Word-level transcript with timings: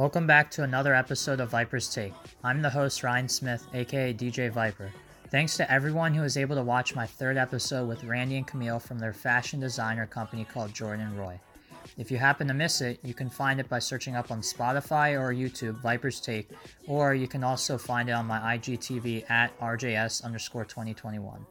Welcome 0.00 0.26
back 0.26 0.50
to 0.52 0.62
another 0.62 0.94
episode 0.94 1.40
of 1.40 1.50
Viper's 1.50 1.92
Take. 1.92 2.14
I'm 2.42 2.62
the 2.62 2.70
host, 2.70 3.02
Ryan 3.02 3.28
Smith, 3.28 3.66
aka 3.74 4.14
DJ 4.14 4.50
Viper. 4.50 4.90
Thanks 5.28 5.58
to 5.58 5.70
everyone 5.70 6.14
who 6.14 6.22
was 6.22 6.38
able 6.38 6.56
to 6.56 6.62
watch 6.62 6.94
my 6.94 7.04
third 7.04 7.36
episode 7.36 7.86
with 7.86 8.04
Randy 8.04 8.38
and 8.38 8.46
Camille 8.46 8.80
from 8.80 8.98
their 8.98 9.12
fashion 9.12 9.60
designer 9.60 10.06
company 10.06 10.46
called 10.46 10.72
Jordan 10.72 11.14
Roy. 11.18 11.38
If 11.98 12.10
you 12.10 12.16
happen 12.16 12.48
to 12.48 12.54
miss 12.54 12.80
it, 12.80 12.98
you 13.02 13.12
can 13.12 13.28
find 13.28 13.60
it 13.60 13.68
by 13.68 13.78
searching 13.78 14.16
up 14.16 14.30
on 14.30 14.40
Spotify 14.40 15.20
or 15.20 15.34
YouTube 15.34 15.82
Viper's 15.82 16.18
Take, 16.18 16.48
or 16.86 17.12
you 17.14 17.28
can 17.28 17.44
also 17.44 17.76
find 17.76 18.08
it 18.08 18.12
on 18.12 18.24
my 18.24 18.56
IGTV 18.56 19.30
at 19.30 19.54
RJS 19.60 20.24
underscore 20.24 20.64
2021. 20.64 21.44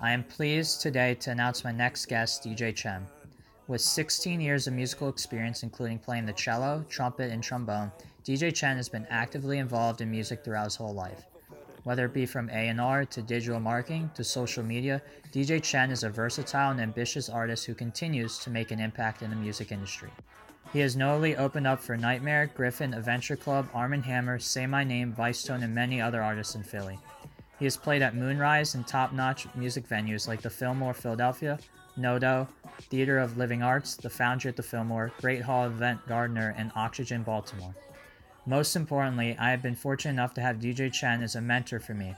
I 0.00 0.12
am 0.12 0.22
pleased 0.22 0.80
today 0.80 1.16
to 1.16 1.32
announce 1.32 1.64
my 1.64 1.72
next 1.72 2.06
guest, 2.06 2.44
DJ 2.44 2.72
Chen. 2.72 3.04
With 3.66 3.80
16 3.80 4.42
years 4.42 4.66
of 4.66 4.74
musical 4.74 5.08
experience, 5.08 5.62
including 5.62 5.98
playing 5.98 6.26
the 6.26 6.34
cello, 6.34 6.84
trumpet, 6.90 7.32
and 7.32 7.42
trombone, 7.42 7.90
DJ 8.22 8.54
Chen 8.54 8.76
has 8.76 8.90
been 8.90 9.06
actively 9.08 9.56
involved 9.56 10.02
in 10.02 10.10
music 10.10 10.44
throughout 10.44 10.64
his 10.64 10.76
whole 10.76 10.92
life. 10.92 11.24
Whether 11.84 12.04
it 12.04 12.12
be 12.12 12.26
from 12.26 12.50
A&R 12.50 13.06
to 13.06 13.22
digital 13.22 13.60
marketing 13.60 14.10
to 14.16 14.22
social 14.22 14.62
media, 14.62 15.00
DJ 15.32 15.62
Chen 15.62 15.90
is 15.90 16.04
a 16.04 16.10
versatile 16.10 16.72
and 16.72 16.80
ambitious 16.80 17.30
artist 17.30 17.64
who 17.64 17.72
continues 17.72 18.38
to 18.40 18.50
make 18.50 18.70
an 18.70 18.80
impact 18.80 19.22
in 19.22 19.30
the 19.30 19.36
music 19.36 19.72
industry. 19.72 20.10
He 20.74 20.80
has 20.80 20.94
notably 20.94 21.34
opened 21.34 21.66
up 21.66 21.80
for 21.80 21.96
NGHTMRE, 21.96 22.52
Gryffin, 22.52 22.94
Adventure 22.94 23.36
Club, 23.36 23.66
ARMNHMR, 23.72 24.42
Say 24.42 24.66
My 24.66 24.84
Name, 24.84 25.14
Vicetone, 25.14 25.64
and 25.64 25.74
many 25.74 26.02
other 26.02 26.22
artists 26.22 26.54
in 26.54 26.62
Philly. 26.62 26.98
He 27.58 27.64
has 27.64 27.78
played 27.78 28.02
at 28.02 28.14
Moonrise 28.14 28.74
and 28.74 28.86
top-notch 28.86 29.46
music 29.54 29.88
venues 29.88 30.28
like 30.28 30.42
the 30.42 30.50
Fillmore 30.50 30.92
Philadelphia, 30.92 31.58
Noto, 31.96 32.48
Theater 32.82 33.18
of 33.18 33.36
Living 33.36 33.62
Arts, 33.62 33.96
the 33.96 34.10
Foundry 34.10 34.48
at 34.48 34.56
the 34.56 34.62
Fillmore, 34.62 35.12
Great 35.20 35.42
Hall 35.42 35.66
Event 35.66 36.06
Gardener, 36.06 36.54
and 36.56 36.72
Oxygen 36.74 37.22
Baltimore. 37.22 37.74
Most 38.46 38.76
importantly, 38.76 39.36
I 39.38 39.50
have 39.50 39.62
been 39.62 39.74
fortunate 39.74 40.12
enough 40.12 40.34
to 40.34 40.40
have 40.40 40.56
DJ 40.56 40.92
Chen 40.92 41.22
as 41.22 41.34
a 41.34 41.40
mentor 41.40 41.80
for 41.80 41.94
me. 41.94 42.14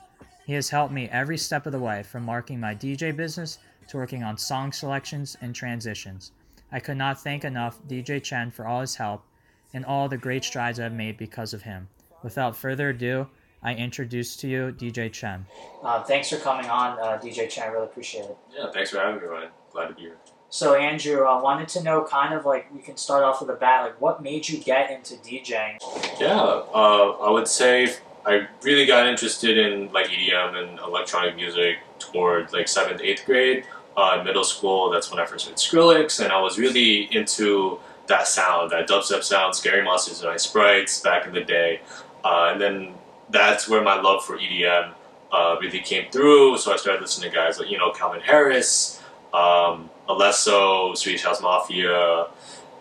He 0.46 0.55
has 0.55 0.70
helped 0.70 0.92
me 0.92 1.08
every 1.10 1.38
step 1.38 1.66
of 1.66 1.72
the 1.72 1.78
way, 1.78 2.02
from 2.02 2.24
marking 2.24 2.58
my 2.58 2.74
DJ 2.74 3.14
business 3.14 3.58
to 3.88 3.96
working 3.96 4.22
on 4.22 4.38
song 4.38 4.72
selections 4.72 5.36
and 5.41 5.55
transitions. 5.55 6.33
I 6.72 6.80
could 6.80 6.96
not 6.96 7.20
thank 7.20 7.44
enough 7.44 7.80
DJ 7.86 8.22
Chen 8.22 8.50
for 8.50 8.66
all 8.66 8.80
his 8.80 8.96
help 8.96 9.24
and 9.72 9.84
all 9.84 10.08
the 10.08 10.16
great 10.16 10.44
strides 10.44 10.80
I've 10.80 10.92
made 10.92 11.16
because 11.16 11.52
of 11.52 11.62
him. 11.62 11.88
Without 12.22 12.56
further 12.56 12.90
ado, 12.90 13.28
I 13.62 13.74
introduce 13.74 14.36
to 14.38 14.48
you 14.48 14.74
DJ 14.77 15.12
Chen. 15.12 15.46
Uh, 15.83 16.02
thanks 16.02 16.30
for 16.30 16.38
coming 16.38 16.66
on, 16.66 16.98
uh, 16.98 17.18
DJ 17.22 17.48
Chen. 17.48 17.68
I 17.68 17.72
really 17.72 17.86
appreciate 17.86 18.24
it. 18.24 18.36
Yeah, 18.56 18.70
thanks 18.72 18.90
for 18.90 18.98
having 18.98 19.20
me, 19.20 19.27
Ryan. 19.27 19.50
Glad 19.77 19.88
to 19.88 19.94
be 19.94 20.00
here. 20.00 20.16
So, 20.48 20.74
Andrew, 20.74 21.24
I 21.24 21.38
wanted 21.38 21.69
to 21.69 21.82
know 21.82 22.02
kind 22.02 22.32
of 22.32 22.46
like 22.46 22.72
we 22.74 22.80
can 22.80 22.96
start 22.96 23.22
off 23.22 23.42
with 23.42 23.50
a 23.50 23.55
bat, 23.55 23.84
like 23.84 24.00
what 24.00 24.22
made 24.22 24.48
you 24.48 24.56
get 24.56 24.91
into 24.91 25.16
DJing? 25.16 25.77
Yeah, 26.18 26.33
uh, 26.33 27.10
I 27.20 27.30
would 27.30 27.46
say 27.46 27.94
I 28.24 28.48
really 28.62 28.86
got 28.86 29.06
interested 29.06 29.58
in 29.58 29.92
like 29.92 30.06
EDM 30.06 30.56
and 30.56 30.78
electronic 30.78 31.36
music 31.36 31.77
toward 31.98 32.55
like 32.55 32.68
seventh, 32.68 33.02
eighth 33.02 33.27
grade. 33.27 33.66
Uh, 33.98 34.22
middle 34.24 34.44
school, 34.44 34.88
that's 34.88 35.10
when 35.10 35.20
I 35.20 35.27
first 35.27 35.46
heard 35.46 35.56
Skrillex, 35.56 36.24
and 36.24 36.33
I 36.33 36.40
was 36.40 36.58
really 36.58 37.14
into 37.14 37.78
that 38.06 38.27
sound, 38.27 38.70
that 38.70 38.88
dubstep 38.88 39.24
sound, 39.24 39.55
Scary 39.55 39.84
Monsters 39.84 40.22
and 40.22 40.30
Nice 40.30 40.44
Sprites 40.44 41.00
back 41.00 41.27
in 41.27 41.34
the 41.34 41.44
day. 41.44 41.83
Uh, 42.24 42.48
and 42.52 42.61
then 42.61 42.94
that's 43.28 43.68
where 43.68 43.83
my 43.83 44.00
love 44.00 44.24
for 44.24 44.38
EDM 44.38 44.94
uh, 45.33 45.56
really 45.61 45.80
came 45.80 46.11
through. 46.11 46.56
So 46.56 46.72
I 46.72 46.77
started 46.77 47.02
listening 47.02 47.30
to 47.30 47.36
guys 47.36 47.58
like, 47.58 47.70
you 47.70 47.77
know, 47.77 47.90
Calvin 47.90 48.22
Harris, 48.22 48.95
um, 49.37 49.91
Alesso, 50.09 50.97
Swedish 50.97 51.23
House 51.23 51.42
Mafia, 51.42 52.27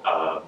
um, 0.06 0.42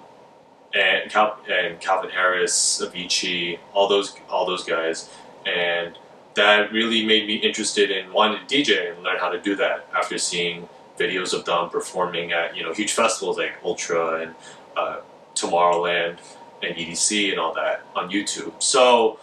and, 0.74 1.12
Cal- 1.12 1.40
and 1.50 1.80
Calvin 1.80 2.10
Harris, 2.12 2.82
Avicii, 2.84 3.60
all 3.74 3.88
those 3.88 4.16
all 4.30 4.46
those 4.46 4.64
guys, 4.64 5.10
and 5.46 5.98
that 6.36 6.72
really 6.72 7.06
made 7.06 7.28
me 7.28 7.36
interested 7.36 7.90
in 7.90 8.14
wanting 8.14 8.46
to 8.46 8.56
DJ 8.56 8.94
and 8.94 9.04
learn 9.04 9.18
how 9.18 9.30
to 9.30 9.42
do 9.42 9.56
that 9.56 9.88
after 9.96 10.17
seeing 10.17 10.70
videos 10.98 11.34
of 11.34 11.46
them 11.46 11.70
performing 11.70 12.32
at 12.32 12.56
you 12.56 12.64
know 12.64 12.73
huge 12.73 12.94
festivals 12.94 13.38
like 13.38 13.54
Ultra 13.64 14.22
and 14.22 14.36
uh, 14.76 15.00
Tomorrowland 15.36 16.20
and 16.62 16.76
EDC 16.76 17.32
and 17.32 17.40
all 17.40 17.54
that 17.54 17.84
on 17.96 18.10
YouTube. 18.10 18.62
So 18.62 19.20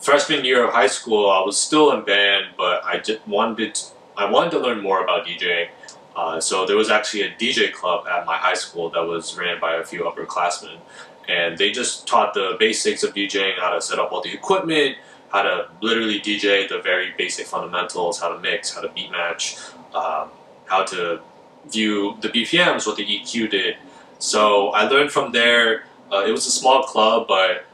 freshman 0.00 0.44
year 0.44 0.64
of 0.66 0.72
high 0.72 0.86
school, 0.86 1.30
I 1.30 1.40
was 1.40 1.58
still 1.58 1.92
in 1.92 2.04
band, 2.04 2.46
but 2.56 2.84
I 2.84 2.98
just 2.98 3.26
wanted 3.26 3.74
to, 3.74 3.86
I 4.16 4.30
wanted 4.30 4.50
to 4.52 4.58
learn 4.58 4.82
more 4.82 5.02
about 5.02 5.26
DJing. 5.26 5.68
Uh, 6.16 6.40
so 6.40 6.66
there 6.66 6.76
was 6.76 6.90
actually 6.90 7.22
a 7.22 7.30
DJ 7.30 7.72
club 7.72 8.06
at 8.06 8.26
my 8.26 8.36
high 8.36 8.54
school 8.54 8.90
that 8.90 9.00
was 9.00 9.36
ran 9.38 9.60
by 9.60 9.74
a 9.74 9.84
few 9.84 10.02
upperclassmen, 10.02 10.78
and 11.28 11.56
they 11.56 11.70
just 11.70 12.06
taught 12.06 12.34
the 12.34 12.56
basics 12.58 13.02
of 13.02 13.14
DJing, 13.14 13.58
how 13.58 13.70
to 13.70 13.80
set 13.80 13.98
up 13.98 14.12
all 14.12 14.20
the 14.20 14.32
equipment, 14.32 14.96
how 15.30 15.42
to 15.42 15.68
literally 15.80 16.20
DJ 16.20 16.68
the 16.68 16.80
very 16.80 17.12
basic 17.16 17.46
fundamentals, 17.46 18.20
how 18.20 18.28
to 18.28 18.40
mix, 18.40 18.74
how 18.74 18.80
to 18.80 18.88
beat 18.88 19.10
match, 19.10 19.56
um, 19.94 20.28
how 20.66 20.84
to 20.84 21.20
view 21.70 22.16
the 22.20 22.28
BPMs, 22.28 22.86
what 22.86 22.96
the 22.96 23.06
EQ 23.06 23.50
did. 23.50 23.76
So 24.18 24.68
I 24.70 24.88
learned 24.88 25.12
from 25.12 25.32
there. 25.32 25.84
Uh, 26.12 26.24
it 26.26 26.32
was 26.32 26.46
a 26.46 26.50
small 26.50 26.82
club, 26.82 27.26
but 27.28 27.64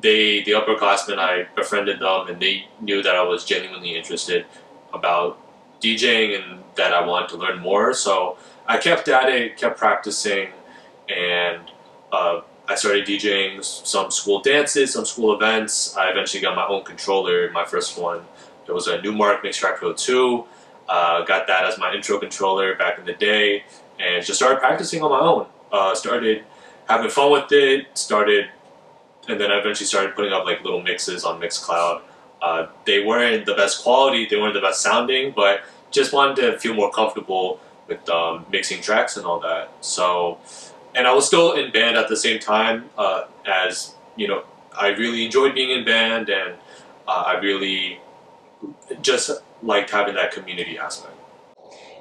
they, 0.00 0.42
the 0.42 0.52
upperclassmen, 0.52 1.18
I 1.18 1.46
befriended 1.56 2.00
them, 2.00 2.28
and 2.28 2.40
they 2.40 2.66
knew 2.80 3.02
that 3.02 3.16
I 3.16 3.22
was 3.22 3.44
genuinely 3.44 3.96
interested 3.96 4.44
about 4.92 5.40
DJing 5.80 6.40
and 6.40 6.62
that 6.76 6.92
I 6.92 7.06
wanted 7.06 7.28
to 7.30 7.36
learn 7.36 7.58
more. 7.58 7.92
So 7.92 8.38
I 8.66 8.78
kept 8.78 9.08
at 9.08 9.28
it, 9.28 9.56
kept 9.56 9.78
practicing, 9.78 10.48
and 11.08 11.60
uh, 12.12 12.42
I 12.68 12.74
started 12.74 13.06
DJing 13.06 13.64
some 13.64 14.10
school 14.10 14.40
dances, 14.40 14.92
some 14.92 15.04
school 15.04 15.34
events. 15.34 15.96
I 15.96 16.10
eventually 16.10 16.42
got 16.42 16.54
my 16.54 16.66
own 16.66 16.84
controller, 16.84 17.50
my 17.50 17.64
first 17.64 17.98
one. 17.98 18.20
It 18.66 18.72
was 18.72 18.86
a 18.86 18.98
Numark 18.98 19.40
Mixtrack 19.40 19.76
Pro 19.76 19.94
2. 19.94 20.44
Uh, 20.88 21.24
got 21.24 21.46
that 21.46 21.64
as 21.64 21.78
my 21.78 21.94
intro 21.94 22.18
controller 22.18 22.74
back 22.76 22.98
in 22.98 23.06
the 23.06 23.14
day, 23.14 23.64
and 23.98 24.24
just 24.24 24.38
started 24.38 24.58
practicing 24.58 25.02
on 25.02 25.10
my 25.10 25.20
own. 25.20 25.46
Uh, 25.72 25.94
started 25.94 26.44
having 26.88 27.10
fun 27.10 27.32
with 27.32 27.50
it. 27.52 27.86
Started, 27.96 28.50
and 29.28 29.40
then 29.40 29.50
I 29.50 29.58
eventually 29.58 29.86
started 29.86 30.14
putting 30.14 30.32
up 30.32 30.44
like 30.44 30.62
little 30.62 30.82
mixes 30.82 31.24
on 31.24 31.40
Mixcloud. 31.40 32.02
Uh, 32.40 32.66
they 32.84 33.04
weren't 33.04 33.46
the 33.46 33.54
best 33.54 33.82
quality, 33.82 34.26
they 34.26 34.36
weren't 34.36 34.54
the 34.54 34.60
best 34.60 34.80
sounding, 34.80 35.32
but 35.34 35.62
just 35.90 36.12
wanted 36.12 36.36
to 36.36 36.58
feel 36.58 36.74
more 36.74 36.90
comfortable 36.90 37.60
with 37.88 38.08
um, 38.08 38.46
mixing 38.50 38.80
tracks 38.80 39.16
and 39.16 39.26
all 39.26 39.40
that. 39.40 39.70
So, 39.80 40.38
and 40.94 41.06
I 41.06 41.14
was 41.14 41.26
still 41.26 41.52
in 41.54 41.72
band 41.72 41.96
at 41.96 42.08
the 42.08 42.16
same 42.16 42.38
time 42.38 42.90
uh, 42.96 43.24
as 43.46 43.94
you 44.16 44.28
know. 44.28 44.44
I 44.76 44.88
really 44.88 45.24
enjoyed 45.24 45.54
being 45.54 45.70
in 45.70 45.84
band, 45.84 46.28
and 46.28 46.54
uh, 47.08 47.24
I 47.26 47.38
really 47.40 47.98
just 49.02 49.30
liked 49.62 49.90
having 49.90 50.14
that 50.14 50.30
community 50.30 50.78
aspect. 50.78 51.14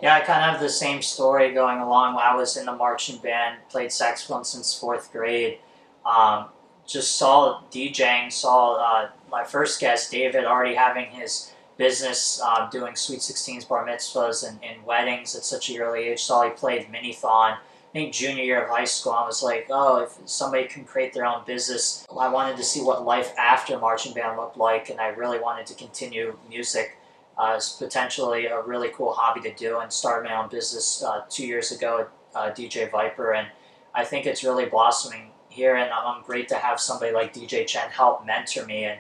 Yeah, 0.02 0.14
I 0.14 0.20
kind 0.20 0.44
of 0.44 0.52
have 0.52 0.60
the 0.60 0.70
same 0.70 1.02
story 1.02 1.54
going 1.54 1.80
along. 1.80 2.18
I 2.22 2.36
was 2.36 2.56
in 2.56 2.68
the 2.68 2.76
marching 2.76 3.18
band, 3.18 3.58
played 3.70 3.92
saxophone 3.92 4.46
since 4.46 4.78
fourth 4.78 5.12
grade. 5.12 5.58
Um, 6.06 6.46
just 6.86 7.18
saw 7.18 7.62
DJing, 7.72 8.32
saw 8.32 8.76
uh, 8.76 9.10
my 9.30 9.44
first 9.44 9.80
guest, 9.80 10.12
David, 10.12 10.46
already 10.46 10.76
having 10.76 11.06
his 11.06 11.52
business 11.78 12.42
uh, 12.44 12.70
doing 12.70 12.96
Sweet 12.96 13.20
16s, 13.20 13.68
bar 13.68 13.86
mitzvahs, 13.86 14.48
and, 14.48 14.60
and, 14.64 14.84
weddings 14.84 15.36
at 15.36 15.44
such 15.44 15.70
a 15.70 15.78
early 15.78 16.08
age. 16.08 16.22
Saw 16.22 16.44
he 16.44 16.50
played 16.50 16.88
Minithon. 16.92 17.58
I 17.58 17.60
think 17.94 18.14
junior 18.14 18.44
year 18.44 18.64
of 18.64 18.70
high 18.70 18.86
school, 18.86 19.14
I 19.14 19.26
was 19.26 19.42
like, 19.42 19.68
oh, 19.70 20.04
if 20.04 20.18
somebody 20.26 20.66
can 20.66 20.84
create 20.84 21.14
their 21.14 21.26
own 21.26 21.44
business, 21.46 22.06
I 22.20 22.28
wanted 22.28 22.58
to 22.58 22.64
see 22.64 22.82
what 22.82 23.06
life 23.06 23.34
after 23.38 23.78
marching 23.80 24.14
band 24.14 24.38
looked 24.38 24.58
like, 24.58 24.90
and 24.90 25.00
I 25.00 25.10
really 25.10 25.40
wanted 25.40 25.66
to 25.68 25.76
continue 25.76 26.38
music 26.50 26.98
as 27.40 27.70
potentially 27.70 28.48
a 28.48 28.62
really 28.62 28.90
cool 28.90 29.14
hobby 29.14 29.42
to 29.42 29.54
do, 29.54 29.80
and 29.80 29.92
started 29.92 30.28
my 30.28 30.36
own 30.36 30.50
business 30.50 31.04
uh, 31.04 31.24
two 31.30 31.46
years 31.46 31.72
ago, 31.72 32.08
uh, 32.36 32.50
DJ 32.50 32.92
Viper, 32.92 33.34
and 33.34 33.48
I 33.96 34.04
think 34.04 34.26
it's 34.26 34.44
really 34.44 34.66
blossoming 34.66 35.32
here, 35.50 35.76
and 35.76 35.92
I'm 35.92 36.24
great 36.24 36.48
to 36.50 36.56
have 36.56 36.80
somebody 36.80 37.12
like 37.12 37.34
DJ 37.34 37.66
Chen 37.66 37.90
help 37.90 38.26
mentor 38.26 38.66
me 38.66 38.86
and 38.86 39.00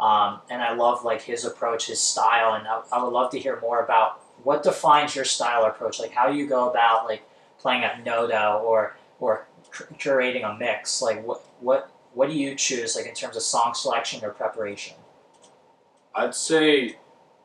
um, 0.00 0.40
and 0.50 0.62
I 0.62 0.74
love 0.74 1.04
like 1.04 1.22
his 1.22 1.44
approach, 1.44 1.86
his 1.86 2.00
style, 2.00 2.54
and 2.54 2.66
I, 2.66 2.82
I, 2.92 3.02
would 3.02 3.12
love 3.12 3.30
to 3.30 3.38
hear 3.38 3.58
more 3.60 3.82
about 3.82 4.20
what 4.42 4.62
defines 4.62 5.16
your 5.16 5.24
style 5.24 5.64
approach, 5.64 5.98
like 5.98 6.12
how 6.12 6.28
you 6.28 6.46
go 6.46 6.68
about 6.68 7.06
like 7.06 7.22
playing 7.58 7.82
at 7.84 8.04
Noto 8.04 8.62
or 8.64 8.96
or 9.20 9.46
curating 9.94 10.44
a 10.44 10.56
mix. 10.58 11.00
Like 11.00 11.26
what 11.26 11.42
what 11.60 11.90
what 12.12 12.28
do 12.28 12.36
you 12.36 12.54
choose 12.54 12.94
like 12.94 13.06
in 13.06 13.14
terms 13.14 13.36
of 13.36 13.42
song 13.42 13.72
selection 13.74 14.22
or 14.24 14.30
preparation? 14.30 14.96
I'd 16.14 16.34
say 16.34 16.96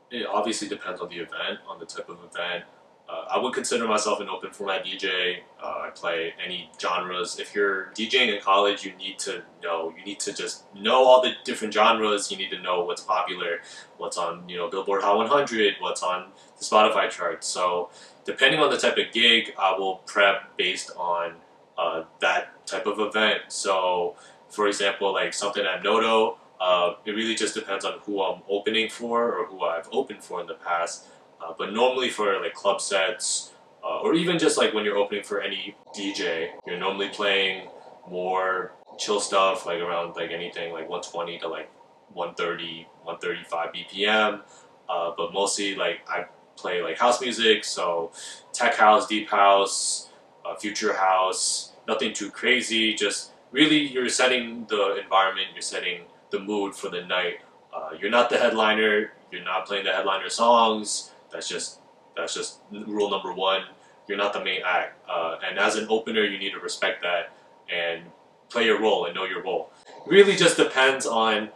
it 0.09 0.25
obviously 0.25 0.67
depends 0.67 0.99
on 0.99 1.09
the 1.09 1.17
event, 1.17 1.59
on 1.67 1.79
the 1.79 1.85
type 1.85 2.09
of 2.09 2.17
event. 2.19 2.65
Uh, 3.11 3.25
I 3.29 3.37
would 3.37 3.53
consider 3.53 3.87
myself 3.87 4.21
an 4.21 4.29
open 4.29 4.51
format 4.51 4.85
DJ. 4.85 5.39
Uh, 5.61 5.81
I 5.81 5.89
play 5.93 6.33
any 6.43 6.71
genres. 6.79 7.39
If 7.39 7.53
you're 7.53 7.87
DJing 7.93 8.33
in 8.33 8.41
college, 8.41 8.85
you 8.85 8.93
need 8.93 9.19
to 9.19 9.43
know. 9.61 9.93
You 9.97 10.05
need 10.05 10.19
to 10.21 10.33
just 10.33 10.63
know 10.73 11.03
all 11.03 11.21
the 11.21 11.33
different 11.43 11.73
genres. 11.73 12.31
You 12.31 12.37
need 12.37 12.51
to 12.51 12.61
know 12.61 12.85
what's 12.85 13.01
popular, 13.01 13.59
what's 13.97 14.17
on 14.17 14.47
you 14.47 14.55
know 14.55 14.69
Billboard 14.69 15.01
Hot 15.01 15.17
100, 15.17 15.75
what's 15.79 16.01
on 16.01 16.27
the 16.57 16.63
Spotify 16.63 17.09
charts. 17.09 17.47
So 17.47 17.89
depending 18.23 18.61
on 18.61 18.71
the 18.71 18.77
type 18.77 18.97
of 18.97 19.11
gig, 19.11 19.53
I 19.59 19.77
will 19.77 19.97
prep 20.05 20.55
based 20.55 20.91
on 20.95 21.33
uh, 21.77 22.03
that 22.21 22.65
type 22.65 22.85
of 22.85 22.99
event. 22.99 23.41
So 23.49 24.15
for 24.47 24.67
example, 24.67 25.11
like 25.11 25.33
something 25.33 25.65
at 25.65 25.83
Noto, 25.83 26.37
uh, 26.61 26.93
it 27.05 27.11
really 27.11 27.35
just 27.35 27.55
depends 27.55 27.83
on 27.83 27.99
who 28.05 28.21
I'm 28.21 28.41
opening 28.47 28.89
for 28.89 29.33
or 29.37 29.47
who 29.47 29.63
I've 29.63 29.89
opened 29.91 30.23
for 30.23 30.39
in 30.39 30.47
the 30.47 30.53
past. 30.53 31.07
Uh, 31.43 31.53
but 31.57 31.73
normally 31.73 32.09
for 32.09 32.39
like 32.41 32.53
club 32.53 32.81
sets, 32.81 33.53
uh, 33.83 33.99
or 33.99 34.13
even 34.13 34.37
just 34.37 34.57
like 34.57 34.73
when 34.73 34.85
you're 34.85 34.97
opening 34.97 35.23
for 35.23 35.41
any 35.41 35.75
DJ, 35.95 36.49
you're 36.67 36.77
normally 36.77 37.09
playing 37.09 37.67
more 38.09 38.73
chill 38.97 39.19
stuff, 39.19 39.65
like 39.65 39.79
around 39.79 40.15
like 40.15 40.31
anything 40.31 40.71
like 40.71 40.87
120 40.87 41.39
to 41.39 41.47
like 41.47 41.69
130, 42.13 42.87
135 43.03 43.73
BPM. 43.73 44.41
Uh, 44.87 45.11
but 45.17 45.33
mostly 45.33 45.75
like 45.75 46.01
I 46.07 46.25
play 46.57 46.81
like 46.81 46.97
house 46.99 47.21
music, 47.21 47.63
so 47.63 48.11
tech 48.53 48.75
house, 48.75 49.07
deep 49.07 49.29
house, 49.29 50.09
uh, 50.45 50.55
future 50.55 50.93
house, 50.93 51.71
nothing 51.87 52.13
too 52.13 52.29
crazy. 52.29 52.93
Just 52.93 53.31
really, 53.51 53.79
you're 53.79 54.09
setting 54.09 54.65
the 54.69 54.99
environment, 55.01 55.47
you're 55.53 55.61
setting 55.61 56.01
the 56.29 56.39
mood 56.39 56.75
for 56.75 56.89
the 56.89 57.03
night. 57.03 57.39
Uh, 57.73 57.91
you're 57.99 58.09
not 58.09 58.29
the 58.29 58.37
headliner. 58.37 59.13
You're 59.31 59.43
not 59.43 59.65
playing 59.65 59.85
the 59.85 59.91
headliner 59.91 60.29
songs. 60.29 61.10
That's 61.31 61.47
just 61.47 61.79
that's 62.15 62.33
just 62.33 62.59
rule 62.71 63.09
number 63.09 63.33
one. 63.33 63.63
You're 64.07 64.17
not 64.17 64.33
the 64.33 64.43
main 64.43 64.61
act, 64.65 64.99
uh, 65.09 65.37
and 65.47 65.57
as 65.57 65.75
an 65.75 65.87
opener, 65.89 66.23
you 66.23 66.37
need 66.37 66.51
to 66.51 66.59
respect 66.59 67.01
that 67.03 67.31
and 67.71 68.03
play 68.49 68.65
your 68.65 68.81
role 68.81 69.05
and 69.05 69.15
know 69.15 69.23
your 69.25 69.41
role. 69.41 69.71
really 70.05 70.35
just 70.35 70.57
depends 70.57 71.05
on 71.05 71.49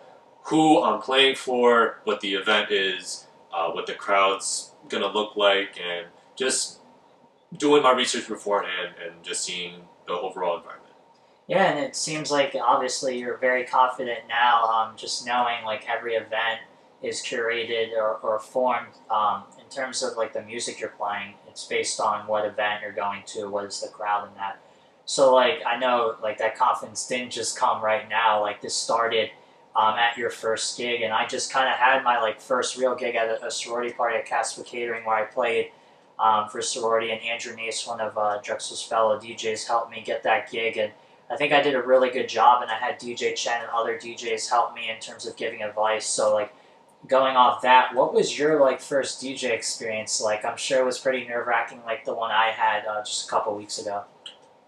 who 0.43 0.81
I'm 0.81 1.01
playing 1.01 1.35
for, 1.35 1.99
what 2.03 2.21
the 2.21 2.35
event 2.35 2.71
is, 2.71 3.25
uh, 3.53 3.71
what 3.71 3.87
the 3.87 3.93
crowd's 3.93 4.71
gonna 4.87 5.11
look 5.11 5.35
like, 5.35 5.79
and 5.81 6.07
just 6.35 6.79
doing 7.57 7.83
my 7.83 7.91
research 7.91 8.27
beforehand 8.27 8.95
and 9.03 9.23
just 9.23 9.43
seeing 9.43 9.81
the 10.07 10.13
overall 10.13 10.57
environment. 10.57 10.93
Yeah, 11.47 11.65
and 11.65 11.79
it 11.79 11.95
seems 11.95 12.31
like 12.31 12.55
obviously 12.59 13.19
you're 13.19 13.37
very 13.37 13.65
confident 13.65 14.19
now, 14.27 14.63
um, 14.63 14.97
just 14.97 15.25
knowing 15.25 15.63
like 15.63 15.87
every 15.87 16.15
event 16.15 16.61
is 17.03 17.21
curated 17.21 17.91
or, 17.93 18.15
or 18.17 18.39
formed 18.39 18.95
um, 19.11 19.43
terms 19.75 20.01
of 20.01 20.17
like 20.17 20.33
the 20.33 20.41
music 20.41 20.79
you're 20.79 20.89
playing. 20.89 21.33
It's 21.47 21.65
based 21.65 21.99
on 21.99 22.27
what 22.27 22.45
event 22.45 22.81
you're 22.81 22.91
going 22.91 23.23
to, 23.27 23.49
what 23.49 23.65
is 23.65 23.81
the 23.81 23.89
crowd 23.89 24.27
and 24.27 24.37
that. 24.37 24.59
So 25.05 25.33
like 25.33 25.61
I 25.65 25.77
know 25.77 26.15
like 26.21 26.37
that 26.39 26.57
confidence 26.57 27.07
didn't 27.07 27.31
just 27.31 27.57
come 27.57 27.83
right 27.83 28.07
now. 28.09 28.41
Like 28.41 28.61
this 28.61 28.75
started 28.75 29.29
um, 29.75 29.95
at 29.95 30.17
your 30.17 30.29
first 30.29 30.77
gig, 30.77 31.01
and 31.01 31.13
I 31.13 31.27
just 31.27 31.51
kind 31.51 31.67
of 31.67 31.75
had 31.75 32.03
my 32.03 32.19
like 32.19 32.39
first 32.39 32.77
real 32.77 32.95
gig 32.95 33.15
at 33.15 33.27
a, 33.27 33.45
a 33.45 33.51
sorority 33.51 33.93
party 33.93 34.17
at 34.17 34.25
Casper 34.25 34.63
Catering 34.63 35.05
where 35.05 35.15
I 35.17 35.25
played 35.25 35.71
um, 36.17 36.47
for 36.49 36.61
sorority, 36.61 37.11
and 37.11 37.21
Andrew 37.21 37.55
Nace, 37.55 37.85
one 37.85 37.99
of 37.99 38.17
uh, 38.17 38.39
Drexel's 38.41 38.81
fellow 38.81 39.19
DJs, 39.19 39.67
helped 39.67 39.91
me 39.91 40.01
get 40.01 40.23
that 40.23 40.49
gig, 40.49 40.77
and 40.77 40.91
I 41.29 41.35
think 41.35 41.51
I 41.51 41.61
did 41.61 41.75
a 41.75 41.81
really 41.81 42.09
good 42.09 42.29
job, 42.29 42.61
and 42.61 42.71
I 42.71 42.75
had 42.75 42.99
DJ 42.99 43.35
Chen 43.35 43.61
and 43.61 43.69
other 43.71 43.97
DJs 43.97 44.49
help 44.49 44.73
me 44.73 44.89
in 44.89 44.99
terms 44.99 45.25
of 45.25 45.35
giving 45.35 45.61
advice. 45.61 46.05
So 46.05 46.33
like 46.33 46.53
going 47.07 47.35
off 47.35 47.61
that, 47.61 47.93
what 47.93 48.13
was 48.13 48.37
your 48.37 48.59
like 48.59 48.81
first 48.81 49.21
DJ 49.21 49.51
experience 49.51 50.21
like? 50.21 50.45
I'm 50.45 50.57
sure 50.57 50.79
it 50.79 50.85
was 50.85 50.99
pretty 50.99 51.27
nerve 51.27 51.47
wracking, 51.47 51.81
like 51.85 52.05
the 52.05 52.13
one 52.13 52.31
I 52.31 52.47
had 52.47 52.85
uh, 52.85 53.03
just 53.03 53.27
a 53.27 53.31
couple 53.31 53.55
weeks 53.55 53.79
ago. 53.79 54.03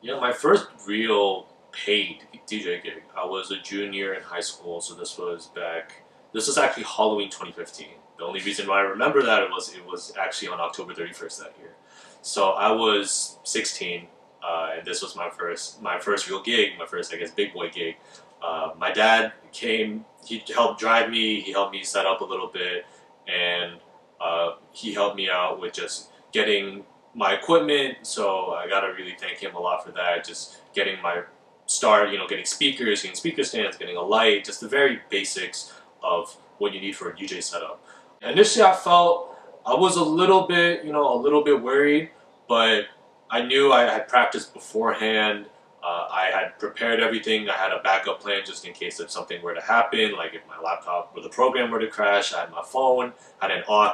Yeah, 0.02 0.20
my 0.20 0.32
first 0.32 0.68
real 0.86 1.48
paid 1.72 2.24
DJ 2.48 2.82
gig. 2.84 3.04
I 3.16 3.26
was 3.26 3.52
a 3.52 3.60
junior 3.60 4.14
in 4.14 4.24
high 4.24 4.42
school, 4.42 4.82
so 4.82 4.94
this 4.94 5.18
was 5.18 5.48
back. 5.48 6.04
This 6.34 6.48
was 6.48 6.58
actually 6.58 6.84
Halloween 6.84 7.30
2015. 7.30 7.88
The 8.18 8.24
only 8.24 8.42
reason 8.42 8.68
why 8.68 8.80
I 8.80 8.82
remember 8.82 9.22
that 9.24 9.44
it 9.44 9.50
was 9.50 9.74
it 9.74 9.86
was 9.86 10.14
actually 10.20 10.50
on 10.50 10.60
October 10.60 10.94
31st 10.94 11.40
that 11.40 11.54
year. 11.60 11.74
So 12.22 12.50
I 12.52 12.72
was 12.72 13.38
16, 13.44 14.08
uh, 14.44 14.72
and 14.78 14.86
this 14.86 15.02
was 15.02 15.16
my 15.16 15.30
first 15.30 15.82
my 15.82 16.00
first 16.00 16.30
real 16.30 16.42
gig, 16.42 16.78
my 16.78 16.86
first 16.86 17.14
I 17.14 17.18
guess 17.18 17.32
big 17.32 17.54
boy 17.54 17.70
gig. 17.70 17.98
Uh, 18.42 18.72
my 18.78 18.92
dad 18.92 19.34
came. 19.52 20.06
He 20.26 20.44
helped 20.54 20.80
drive 20.80 21.10
me. 21.10 21.42
He 21.42 21.52
helped 21.52 21.72
me 21.72 21.84
set 21.84 22.06
up 22.06 22.22
a 22.22 22.26
little 22.26 22.48
bit, 22.48 22.86
and 23.28 23.80
uh, 24.22 24.56
he 24.72 24.94
helped 24.94 25.16
me 25.16 25.30
out 25.30 25.60
with 25.60 25.74
just 25.74 26.10
getting 26.32 26.84
my 27.16 27.34
equipment. 27.34 27.98
So 28.04 28.52
I 28.52 28.68
gotta 28.68 28.94
really 28.94 29.16
thank 29.20 29.40
him 29.40 29.56
a 29.56 29.60
lot 29.60 29.84
for 29.84 29.92
that. 29.92 30.26
Just 30.26 30.58
getting 30.74 31.02
my 31.02 31.24
start, 31.66 32.12
you 32.12 32.18
know, 32.18 32.28
getting 32.28 32.46
speakers, 32.46 33.02
getting 33.02 33.16
speaker 33.16 33.44
stands, 33.44 33.78
getting 33.78 33.98
a 33.98 34.02
light, 34.02 34.46
just 34.46 34.62
the 34.62 34.68
very 34.68 35.02
basics 35.10 35.74
of 36.02 36.36
what 36.58 36.74
you 36.74 36.82
need 36.82 36.96
for 36.96 37.10
a 37.10 37.14
DJ 37.14 37.42
setup. 37.44 37.84
Initially, 38.22 38.66
I 38.66 38.74
felt 38.74 39.36
I 39.66 39.74
was 39.76 39.98
a 39.98 40.04
little 40.04 40.48
bit, 40.48 40.86
you 40.86 40.92
know, 40.92 41.14
a 41.14 41.20
little 41.20 41.44
bit 41.44 41.62
worried, 41.62 42.10
but 42.48 42.86
I 43.30 43.42
knew 43.42 43.72
I 43.72 43.84
had 43.84 44.08
practiced 44.08 44.54
beforehand. 44.54 45.48
Uh, 45.88 46.06
I 46.12 46.30
had 46.34 46.60
prepared 46.60 47.00
everything. 47.00 47.48
I 47.50 47.54
had 47.54 47.72
a 47.72 47.82
backup 47.82 48.20
plan 48.20 48.42
just 48.46 48.66
in 48.66 48.74
case 48.74 49.00
if 49.00 49.10
something 49.10 49.42
were 49.42 49.54
to 49.54 49.62
happen, 49.62 50.12
like 50.18 50.34
if 50.34 50.42
my 50.46 50.60
laptop 50.62 51.14
or 51.16 51.22
the 51.24 51.30
program 51.30 51.72
were 51.72 51.80
to 51.80 51.88
crash. 51.88 52.34
I 52.34 52.42
had 52.42 52.52
my 52.52 52.62
phone, 52.62 53.14
I 53.42 53.48
had 53.48 53.58
an 53.60 53.64
aux 53.70 53.94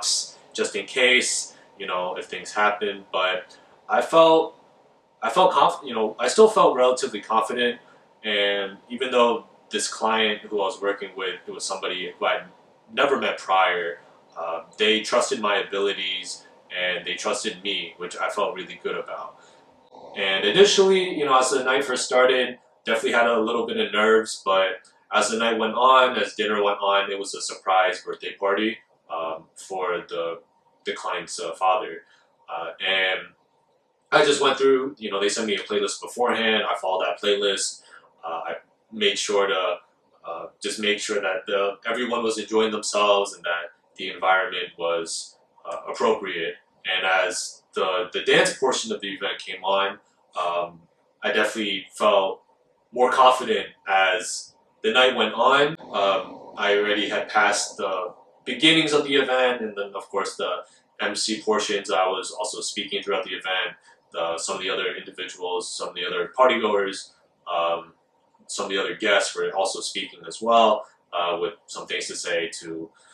just 0.54 0.76
in 0.76 0.88
case, 0.88 1.54
you 1.78 1.86
know, 1.86 2.16
if 2.16 2.26
things 2.26 2.52
happen. 2.52 3.04
But 3.12 3.56
I 3.88 4.02
felt 4.02 4.60
I 5.22 5.30
felt 5.30 5.52
confident, 5.52 5.88
you 5.88 5.94
know, 5.94 6.16
I 6.18 6.30
still 6.30 6.48
felt 6.48 6.76
relatively 6.76 7.22
confident. 7.22 7.80
And 8.24 8.78
even 8.90 9.12
though 9.12 9.46
this 9.70 9.88
client 9.88 10.42
who 10.42 10.62
I 10.62 10.66
was 10.66 10.82
working 10.82 11.12
with, 11.16 11.42
it 11.46 11.52
was 11.52 11.64
somebody 11.64 12.12
who 12.18 12.26
I'd 12.26 12.46
never 12.92 13.20
met 13.20 13.38
prior, 13.38 14.00
uh, 14.36 14.64
they 14.80 15.02
trusted 15.02 15.40
my 15.40 15.58
abilities 15.58 16.44
and 16.76 17.06
they 17.06 17.14
trusted 17.14 17.62
me, 17.62 17.94
which 17.98 18.18
I 18.18 18.32
felt 18.32 18.56
really 18.56 18.80
good 18.82 18.98
about. 18.98 19.36
And 20.16 20.46
initially, 20.46 21.18
you 21.18 21.26
know, 21.26 21.38
as 21.40 21.50
the 21.50 21.64
night 21.64 21.84
first 21.84 22.06
started, 22.06 22.60
definitely 22.86 23.14
had 23.14 23.28
a 23.28 23.40
little 23.40 23.66
bit 23.66 23.78
of 23.78 23.92
nerves, 23.92 24.42
but 24.46 24.82
as 25.14 25.30
the 25.30 25.38
night 25.38 25.58
went 25.58 25.74
on, 25.74 26.18
as 26.18 26.34
dinner 26.34 26.64
went 26.64 26.80
on, 26.80 27.12
it 27.12 27.18
was 27.18 27.34
a 27.36 27.42
surprise 27.42 28.02
birthday 28.02 28.34
party 28.40 28.78
um, 29.12 29.46
for 29.56 30.04
the 30.10 30.42
the 30.86 30.94
client's 30.94 31.40
uh, 31.40 31.54
father, 31.54 32.02
uh, 32.50 32.72
and 32.86 33.20
I 34.14 34.24
just 34.24 34.42
went 34.42 34.58
through, 34.58 34.96
you 35.00 35.10
know, 35.10 35.20
they 35.20 35.30
sent 35.30 35.48
me 35.48 35.56
a 35.56 35.60
playlist 35.60 36.02
beforehand. 36.02 36.64
I 36.70 36.78
followed 36.80 37.06
that 37.06 37.20
playlist. 37.20 37.82
Uh, 38.24 38.42
I 38.46 38.54
made 38.92 39.18
sure 39.18 39.48
to 39.48 39.78
uh, 40.26 40.46
just 40.62 40.80
make 40.80 41.00
sure 41.00 41.20
that 41.20 41.48
the, 41.48 41.78
everyone 41.90 42.22
was 42.22 42.38
enjoying 42.38 42.72
themselves 42.72 43.34
and 43.34 43.44
that 43.44 43.72
the 43.98 44.12
environment 44.12 44.68
was 44.78 45.38
uh, 45.66 45.78
appropriate. 45.90 46.56
And 46.86 47.06
as 47.06 47.64
the, 47.74 48.10
the 48.12 48.22
dance 48.24 48.58
portion 48.58 48.92
of 48.92 49.02
the 49.02 49.14
event 49.14 49.40
came 49.40 49.64
on, 49.64 50.00
um, 50.40 50.82
I 51.24 51.32
definitely 51.32 51.88
felt 51.92 52.42
more 52.92 53.12
confident 53.12 53.68
as 53.88 54.54
the 54.84 54.92
night 54.92 55.16
went 55.16 55.34
on. 55.34 55.78
Um, 55.80 56.54
I 56.58 56.78
already 56.78 57.10
had 57.10 57.30
passed 57.30 57.78
the 57.78 58.14
beginnings 58.46 58.94
of 58.94 59.06
the 59.06 59.16
event 59.16 59.62
and 59.62 59.76
then, 59.76 59.94
of 59.96 60.10
course, 60.10 60.36
the 60.36 60.64
MC 61.02 61.42
portions. 61.42 61.90
I 61.90 62.08
was 62.08 62.32
also 62.32 62.62
speaking 62.62 63.02
throughout 63.02 63.24
the 63.24 63.32
event 63.32 63.78
uh, 64.18 64.38
some 64.38 64.58
of 64.58 64.62
the 64.62 64.70
other 64.70 64.96
individuals, 64.96 65.74
some 65.74 65.90
of 65.90 65.96
the 65.96 66.06
other 66.06 66.32
partygoers, 66.38 67.12
um, 67.52 67.94
some 68.48 68.66
of 68.66 68.72
the 68.72 68.78
other 68.78 68.96
guests 68.96 69.36
were 69.36 69.52
also 69.56 69.80
speaking 69.80 70.20
as 70.28 70.42
well, 70.42 70.86
uh, 71.12 71.38
with 71.40 71.54
some 71.68 71.88
things 71.88 72.08
to 72.08 72.16
say 72.16 72.50
to 72.60 72.68
the 72.68 73.13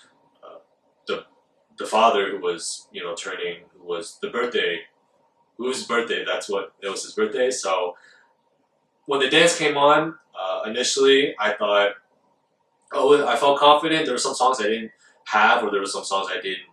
the 1.79 1.85
father 1.85 2.29
who 2.29 2.39
was 2.39 2.87
you 2.91 3.03
know 3.03 3.15
turning, 3.15 3.63
who 3.77 3.87
was 3.87 4.19
the 4.21 4.29
birthday, 4.29 4.81
who 5.57 5.65
whose 5.65 5.87
birthday? 5.87 6.23
That's 6.25 6.49
what 6.49 6.73
it 6.83 6.89
was 6.89 7.03
his 7.03 7.13
birthday. 7.13 7.49
So 7.49 7.95
when 9.05 9.21
the 9.21 9.29
dance 9.29 9.57
came 9.57 9.77
on, 9.77 10.15
uh, 10.39 10.63
initially 10.67 11.35
I 11.39 11.53
thought, 11.53 11.91
oh, 12.93 13.25
I 13.27 13.35
felt 13.35 13.59
confident. 13.59 14.05
There 14.05 14.13
were 14.13 14.19
some 14.19 14.35
songs 14.35 14.59
I 14.59 14.63
didn't 14.63 14.91
have, 15.25 15.63
or 15.63 15.71
there 15.71 15.79
were 15.79 15.87
some 15.87 16.03
songs 16.03 16.27
I 16.29 16.39
didn't. 16.41 16.67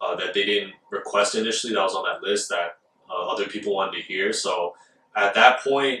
Uh, 0.00 0.16
that 0.16 0.34
they 0.34 0.44
didn't 0.44 0.72
request 0.90 1.36
initially 1.36 1.72
that 1.72 1.80
was 1.80 1.94
on 1.94 2.04
that 2.04 2.26
list 2.28 2.48
that 2.48 2.78
uh, 3.08 3.28
other 3.28 3.46
people 3.46 3.72
wanted 3.72 3.96
to 3.96 4.02
hear. 4.02 4.32
So 4.32 4.74
at 5.14 5.32
that 5.34 5.60
point, 5.60 6.00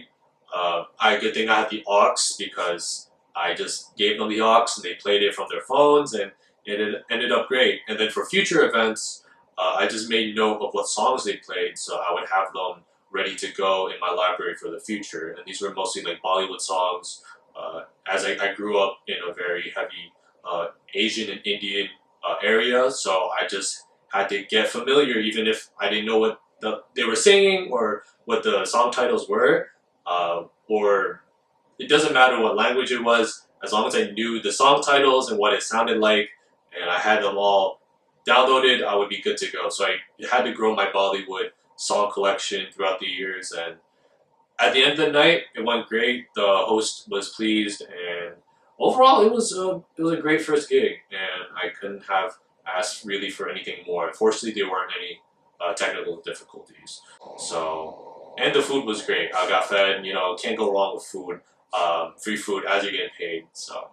uh, 0.52 0.84
I 0.98 1.18
good 1.18 1.34
thing 1.34 1.48
I 1.48 1.60
had 1.60 1.70
the 1.70 1.84
aux 1.86 2.14
because 2.38 3.10
I 3.34 3.54
just 3.54 3.96
gave 3.96 4.18
them 4.18 4.28
the 4.28 4.40
aux 4.40 4.66
and 4.76 4.84
they 4.84 4.94
played 4.94 5.22
it 5.22 5.34
from 5.34 5.46
their 5.50 5.60
phones 5.62 6.14
and 6.14 6.32
it 6.64 7.02
ended 7.10 7.32
up 7.32 7.48
great. 7.48 7.80
And 7.88 7.98
then 7.98 8.10
for 8.10 8.24
future 8.24 8.68
events, 8.68 9.24
uh, 9.58 9.76
I 9.78 9.86
just 9.86 10.08
made 10.08 10.34
note 10.34 10.60
of 10.60 10.72
what 10.72 10.88
songs 10.88 11.24
they 11.24 11.36
played 11.36 11.76
so 11.78 11.96
I 11.96 12.12
would 12.12 12.28
have 12.28 12.52
them 12.52 12.84
ready 13.10 13.36
to 13.36 13.52
go 13.52 13.88
in 13.88 14.00
my 14.00 14.10
library 14.10 14.54
for 14.54 14.70
the 14.70 14.80
future. 14.80 15.30
And 15.30 15.44
these 15.46 15.60
were 15.60 15.72
mostly 15.74 16.02
like 16.02 16.22
Bollywood 16.22 16.60
songs. 16.60 17.22
Uh, 17.54 17.82
as 18.08 18.24
I, 18.24 18.36
I, 18.40 18.54
grew 18.54 18.78
up 18.82 19.00
in 19.06 19.16
a 19.28 19.34
very 19.34 19.70
heavy 19.76 20.10
uh, 20.42 20.68
Asian 20.94 21.30
and 21.30 21.40
Indian 21.44 21.88
uh, 22.26 22.36
area, 22.42 22.90
so 22.90 23.28
I 23.38 23.46
just 23.46 23.84
had 24.10 24.30
to 24.30 24.42
get 24.44 24.68
familiar, 24.68 25.18
even 25.18 25.46
if 25.46 25.68
I 25.78 25.90
didn't 25.90 26.06
know 26.06 26.16
what 26.16 26.40
the, 26.60 26.82
they 26.96 27.04
were 27.04 27.14
singing 27.14 27.70
or 27.70 28.04
what 28.24 28.42
the 28.42 28.64
song 28.64 28.90
titles 28.90 29.28
were, 29.28 29.68
uh, 30.06 30.44
or 30.66 31.24
it 31.78 31.90
doesn't 31.90 32.14
matter 32.14 32.40
what 32.40 32.56
language 32.56 32.90
it 32.90 33.04
was, 33.04 33.46
as 33.62 33.72
long 33.72 33.86
as 33.86 33.94
I 33.94 34.10
knew 34.12 34.40
the 34.40 34.52
song 34.52 34.82
titles 34.82 35.30
and 35.30 35.38
what 35.38 35.52
it 35.52 35.62
sounded 35.62 35.98
like, 35.98 36.30
and 36.80 36.90
I 36.90 36.98
had 36.98 37.22
them 37.22 37.36
all 37.36 37.80
downloaded, 38.26 38.84
I 38.84 38.94
would 38.94 39.08
be 39.08 39.20
good 39.20 39.36
to 39.38 39.50
go. 39.50 39.68
So 39.68 39.84
I 39.86 39.96
had 40.30 40.42
to 40.42 40.52
grow 40.52 40.74
my 40.74 40.86
Bollywood 40.86 41.50
song 41.76 42.10
collection 42.12 42.66
throughout 42.72 43.00
the 43.00 43.06
years, 43.06 43.52
and 43.52 43.76
at 44.58 44.72
the 44.72 44.82
end 44.82 44.98
of 44.98 45.06
the 45.06 45.12
night, 45.12 45.42
it 45.54 45.64
went 45.64 45.88
great. 45.88 46.26
The 46.34 46.46
host 46.46 47.08
was 47.10 47.30
pleased, 47.30 47.82
and 47.82 48.34
overall, 48.78 49.24
it 49.26 49.32
was 49.32 49.56
a 49.56 49.82
it 49.96 50.02
was 50.02 50.12
a 50.12 50.22
great 50.22 50.42
first 50.42 50.68
gig, 50.68 50.98
and 51.10 51.44
I 51.56 51.70
couldn't 51.78 52.04
have 52.08 52.32
asked 52.66 53.04
really 53.04 53.30
for 53.30 53.48
anything 53.48 53.84
more. 53.86 54.06
Unfortunately, 54.08 54.52
there 54.52 54.70
weren't 54.70 54.92
any 54.96 55.20
uh, 55.60 55.74
technical 55.74 56.20
difficulties. 56.20 57.00
So, 57.38 58.34
and 58.38 58.54
the 58.54 58.62
food 58.62 58.84
was 58.84 59.02
great. 59.02 59.34
I 59.34 59.48
got 59.48 59.68
fed. 59.68 60.04
You 60.04 60.14
know, 60.14 60.36
can't 60.36 60.56
go 60.56 60.72
wrong 60.72 60.94
with 60.94 61.04
food. 61.04 61.40
Um, 61.72 62.12
free 62.22 62.36
food 62.36 62.64
as 62.66 62.82
you're 62.82 62.92
getting 62.92 63.08
paid. 63.18 63.46
So, 63.52 63.88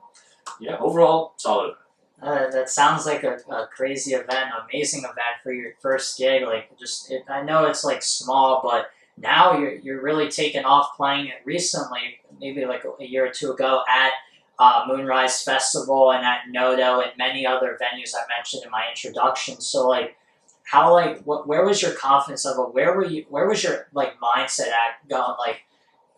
yeah, 0.59 0.77
overall, 0.79 1.33
solid. 1.37 1.75
Uh, 2.21 2.49
that 2.49 2.69
sounds 2.69 3.05
like 3.05 3.23
a, 3.23 3.37
a 3.49 3.67
crazy 3.67 4.13
event, 4.13 4.49
amazing 4.69 5.01
event 5.03 5.39
for 5.41 5.53
your 5.53 5.71
first 5.79 6.17
gig. 6.17 6.43
Like, 6.43 6.77
just 6.77 7.09
it, 7.11 7.23
I 7.29 7.43
know 7.43 7.65
it's 7.65 7.85
like 7.85 8.03
small, 8.03 8.61
but 8.61 8.89
now 9.17 9.57
you're 9.57 9.75
you're 9.75 10.01
really 10.01 10.29
taking 10.29 10.65
off 10.65 10.95
playing 10.97 11.27
it 11.27 11.41
recently, 11.45 12.19
maybe 12.39 12.65
like 12.65 12.83
a, 12.99 13.05
year 13.05 13.27
or 13.27 13.31
two 13.31 13.51
ago 13.51 13.83
at 13.89 14.11
uh, 14.59 14.83
Moonrise 14.87 15.43
Festival 15.43 16.11
and 16.11 16.25
at 16.25 16.41
Noto 16.49 17.01
and 17.01 17.11
many 17.17 17.45
other 17.45 17.77
venues 17.81 18.13
I 18.13 18.27
mentioned 18.37 18.63
in 18.65 18.71
my 18.71 18.83
introduction. 18.89 19.61
So 19.61 19.87
like, 19.87 20.17
how 20.65 20.93
like 20.93 21.21
what, 21.23 21.47
where 21.47 21.65
was 21.65 21.81
your 21.81 21.91
confidence 21.91 22.43
level? 22.45 22.69
Where 22.71 22.95
were 22.95 23.05
you? 23.05 23.25
Where 23.29 23.47
was 23.47 23.63
your 23.63 23.87
like 23.93 24.19
mindset 24.19 24.67
at 24.67 25.07
going 25.07 25.35
like 25.39 25.61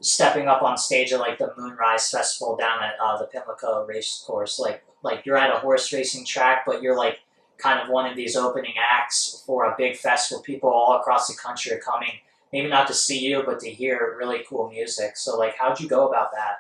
stepping 0.02 0.48
up 0.48 0.62
on 0.62 0.78
stage 0.78 1.14
at 1.14 1.20
like 1.20 1.38
the 1.38 1.54
Moonrise 1.58 2.10
Festival 2.10 2.58
down 2.58 2.84
at 2.84 2.96
uh, 3.02 3.18
the 3.18 3.26
Pimlico 3.26 3.86
race 3.86 4.24
course? 4.26 4.60
Like 4.60 4.84
like 5.04 5.26
you're 5.26 5.38
at 5.38 5.56
a 5.56 5.60
horse 5.60 5.92
racing 5.94 6.26
track, 6.26 6.64
but 6.66 6.82
you're 6.82 6.98
like 6.98 7.20
kind 7.58 7.80
of 7.80 7.90
one 7.90 8.10
of 8.10 8.16
these 8.16 8.36
opening 8.36 8.74
acts 8.80 9.44
for 9.46 9.66
a 9.66 9.76
big 9.78 9.96
festival. 9.96 10.42
People 10.44 10.70
all 10.70 11.00
across 11.00 11.28
the 11.28 11.36
country 11.36 11.72
are 11.72 11.80
coming, 11.80 12.12
maybe 12.52 12.68
not 12.68 12.88
to 12.88 12.94
see 12.94 13.20
you, 13.20 13.44
but 13.46 13.60
to 13.60 13.70
hear 13.70 14.16
really 14.18 14.44
cool 14.48 14.70
music. 14.70 15.16
So 15.18 15.38
like, 15.38 15.56
how'd 15.58 15.80
you 15.80 15.88
go 15.88 16.08
about 16.08 16.32
that? 16.32 16.60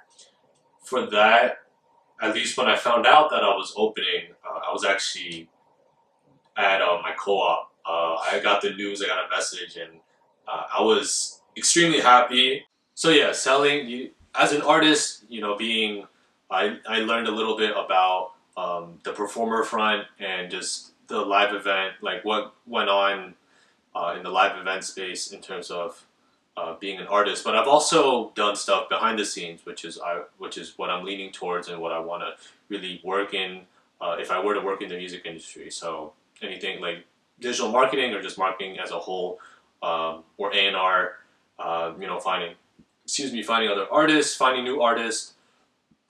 For 0.83 1.05
that, 1.07 1.60
at 2.21 2.36
least 2.36 2.57
when 2.57 2.67
I 2.67 2.75
found 2.75 3.05
out 3.07 3.29
that 3.31 3.43
I 3.43 3.55
was 3.55 3.74
opening, 3.75 4.33
uh, 4.48 4.60
I 4.69 4.71
was 4.71 4.86
actually 4.86 5.50
at 6.55 6.81
uh, 6.81 7.00
my 7.01 7.13
co-op. 7.17 7.71
Uh, 7.83 8.15
I 8.31 8.39
got 8.43 8.62
the 8.62 8.74
news, 8.74 9.01
I 9.03 9.07
got 9.07 9.25
a 9.25 9.36
message, 9.36 9.75
and 9.75 10.00
uh, 10.48 10.63
I 10.77 10.81
was 10.81 11.41
extremely 11.57 12.00
happy. 12.00 12.63
So 12.95 13.10
yeah, 13.10 13.31
selling 13.31 13.88
you, 13.88 14.12
as 14.36 14.51
an 14.53 14.62
artist, 14.62 15.24
you 15.29 15.41
know, 15.41 15.57
being 15.57 16.07
I, 16.50 16.77
I 16.88 17.00
learned 17.00 17.27
a 17.27 17.31
little 17.31 17.57
bit 17.57 17.71
about 17.71 18.33
um, 18.57 19.00
the 19.03 19.13
performer 19.13 19.63
front 19.63 20.05
and 20.19 20.51
just 20.51 20.91
the 21.07 21.19
live 21.19 21.53
event, 21.53 21.93
like 22.01 22.24
what 22.25 22.53
went 22.67 22.89
on 22.89 23.36
uh, 23.95 24.15
in 24.17 24.24
the 24.24 24.29
live 24.29 24.57
event 24.57 24.83
space 24.83 25.31
in 25.31 25.41
terms 25.41 25.71
of 25.71 26.05
uh, 26.57 26.75
being 26.79 27.00
an 27.00 27.07
artist, 27.07 27.43
but 27.43 27.55
I've 27.55 27.67
also 27.67 28.31
done 28.36 28.55
stuff 28.55 28.89
behind 28.89 29.17
the 29.17 29.25
scenes, 29.25 29.65
which 29.65 29.86
is 29.86 30.00
I, 30.00 30.24
which 30.38 30.57
is 30.57 30.77
what 30.77 30.89
I'm 30.89 31.05
leaning 31.05 31.31
towards 31.31 31.69
and 31.69 31.81
what 31.81 31.91
I 31.91 32.00
want 32.00 32.24
to 32.24 32.33
really 32.69 33.01
work 33.03 33.33
in. 33.33 33.62
Uh, 34.00 34.17
if 34.19 34.31
I 34.31 34.43
were 34.43 34.53
to 34.53 34.62
work 34.62 34.81
in 34.81 34.89
the 34.89 34.98
music 34.98 35.25
industry, 35.25 35.69
so 35.69 36.13
anything 36.41 36.81
like 36.81 37.05
digital 37.39 37.71
marketing 37.71 38.13
or 38.13 38.21
just 38.21 38.38
marketing 38.38 38.79
as 38.79 38.91
a 38.91 39.00
whole, 39.00 39.39
um, 39.81 40.24
or 40.38 40.53
A 40.53 40.67
and 40.67 40.75
R, 40.75 41.17
uh, 41.57 41.93
you 42.00 42.07
know, 42.07 42.19
finding, 42.19 42.55
excuse 43.12 43.34
me, 43.34 43.44
finding 43.44 43.70
other 43.70 43.88
artists, 43.91 44.38
finding 44.38 44.63
new 44.63 44.82
artists, 44.82 45.34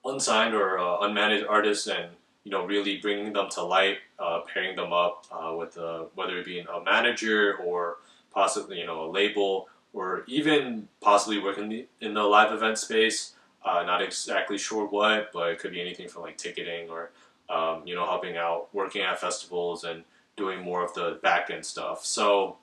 unsigned 0.06 0.54
or 0.54 0.78
uh, 0.78 1.00
unmanaged 1.00 1.50
artists, 1.50 1.88
and 1.88 2.12
you 2.44 2.52
know, 2.52 2.64
really 2.64 2.98
bringing 2.98 3.34
them 3.34 3.50
to 3.50 3.64
light, 3.64 3.98
uh, 4.20 4.42
pairing 4.42 4.76
them 4.76 4.94
up 4.94 5.26
uh, 5.32 5.52
with 5.56 5.80
whether 6.14 6.38
it 6.38 6.46
be 6.46 6.60
a 6.60 6.84
manager 6.84 7.58
or 7.66 7.98
possibly 8.32 8.78
you 8.80 8.86
know 8.86 9.06
a 9.06 9.10
label 9.10 9.68
or 9.94 10.24
even 10.28 10.88
possibly 11.02 11.40
working 11.40 11.86
in 12.02 12.14
the 12.14 12.24
live 12.24 12.54
event 12.54 12.78
space. 12.78 13.34
Uh, 13.66 13.82
not 13.84 14.04
exactly 14.04 14.60
sure 14.60 14.86
what, 14.86 15.32
but 15.34 15.50
it 15.50 15.58
could 15.58 15.72
be 15.72 15.82
anything 15.82 16.08
from 16.08 16.22
like 16.22 16.38
ticketing 16.38 16.88
or 16.88 17.10
um, 17.50 17.82
you 17.84 17.96
know 17.96 18.06
helping 18.06 18.38
out, 18.38 18.68
working 18.74 19.02
at 19.02 19.20
festivals 19.20 19.86
and 19.86 20.04
doing 20.38 20.62
more 20.62 20.86
of 20.86 20.94
the 20.94 21.20
back 21.24 21.50
end 21.50 21.66
stuff. 21.66 22.06
So 22.06 22.58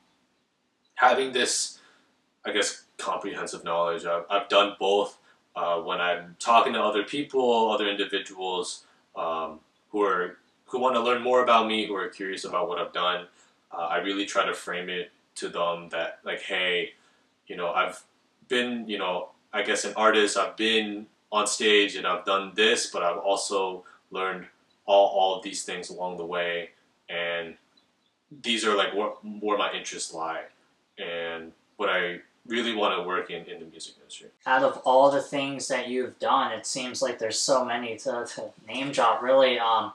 having 0.94 1.32
this, 1.32 1.80
I 2.46 2.52
guess, 2.52 2.84
comprehensive 2.98 3.64
knowledge, 3.64 4.04
I've, 4.04 4.24
I've 4.30 4.48
done 4.48 4.76
both. 4.78 5.18
Uh, 5.56 5.80
when 5.80 6.00
I'm 6.00 6.36
talking 6.38 6.72
to 6.74 6.80
other 6.80 7.02
people, 7.02 7.70
other 7.70 7.88
individuals 7.88 8.84
um, 9.16 9.60
who 9.90 10.02
are 10.02 10.36
who 10.66 10.78
want 10.78 10.94
to 10.94 11.00
learn 11.00 11.22
more 11.22 11.42
about 11.42 11.66
me, 11.66 11.86
who 11.86 11.94
are 11.94 12.08
curious 12.08 12.44
about 12.44 12.68
what 12.68 12.78
I've 12.78 12.92
done, 12.92 13.26
uh, 13.72 13.86
I 13.86 13.96
really 13.98 14.26
try 14.26 14.44
to 14.44 14.52
frame 14.52 14.88
it 14.90 15.10
to 15.36 15.48
them 15.48 15.88
that 15.90 16.20
like, 16.24 16.42
hey, 16.42 16.92
you 17.46 17.56
know, 17.56 17.72
I've 17.72 18.02
been, 18.48 18.86
you 18.86 18.98
know, 18.98 19.30
I 19.52 19.62
guess 19.62 19.84
an 19.84 19.94
artist. 19.96 20.36
I've 20.36 20.56
been 20.56 21.06
on 21.32 21.46
stage 21.46 21.96
and 21.96 22.06
I've 22.06 22.24
done 22.24 22.52
this, 22.54 22.90
but 22.90 23.02
I've 23.02 23.18
also 23.18 23.84
learned 24.10 24.46
all, 24.84 25.06
all 25.08 25.36
of 25.36 25.42
these 25.42 25.64
things 25.64 25.90
along 25.90 26.18
the 26.18 26.26
way. 26.26 26.70
And 27.08 27.54
these 28.42 28.66
are 28.66 28.76
like 28.76 28.94
where, 28.94 29.08
where 29.40 29.56
my 29.56 29.72
interests 29.72 30.12
lie 30.12 30.42
and 30.98 31.52
what 31.76 31.88
I 31.88 32.20
really 32.48 32.74
want 32.74 32.98
to 32.98 33.06
work 33.06 33.30
in 33.30 33.44
in 33.44 33.60
the 33.60 33.66
music 33.66 33.94
industry. 34.00 34.28
Out 34.46 34.64
of 34.64 34.78
all 34.84 35.10
the 35.10 35.22
things 35.22 35.68
that 35.68 35.88
you've 35.88 36.18
done, 36.18 36.52
it 36.52 36.66
seems 36.66 37.00
like 37.02 37.18
there's 37.18 37.38
so 37.38 37.64
many 37.64 37.96
to, 37.98 38.26
to 38.34 38.50
name 38.66 38.90
drop. 38.90 39.22
Really, 39.22 39.58
um, 39.58 39.92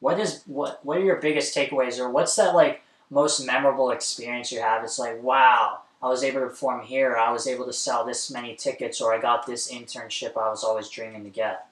what 0.00 0.18
is 0.18 0.42
what 0.46 0.84
what 0.84 0.96
are 0.96 1.04
your 1.04 1.16
biggest 1.16 1.54
takeaways, 1.54 1.98
or 1.98 2.08
what's 2.08 2.34
that 2.36 2.54
like 2.54 2.82
most 3.10 3.44
memorable 3.44 3.90
experience 3.90 4.50
you 4.50 4.60
have? 4.60 4.84
It's 4.84 4.98
like 4.98 5.22
wow, 5.22 5.80
I 6.02 6.08
was 6.08 6.22
able 6.22 6.40
to 6.40 6.46
perform 6.46 6.82
here, 6.82 7.16
I 7.16 7.32
was 7.32 7.46
able 7.46 7.66
to 7.66 7.72
sell 7.72 8.04
this 8.04 8.30
many 8.30 8.54
tickets, 8.54 9.00
or 9.00 9.12
I 9.12 9.20
got 9.20 9.46
this 9.46 9.70
internship 9.72 10.36
I 10.36 10.48
was 10.48 10.64
always 10.64 10.88
dreaming 10.88 11.24
to 11.24 11.30
get? 11.30 11.66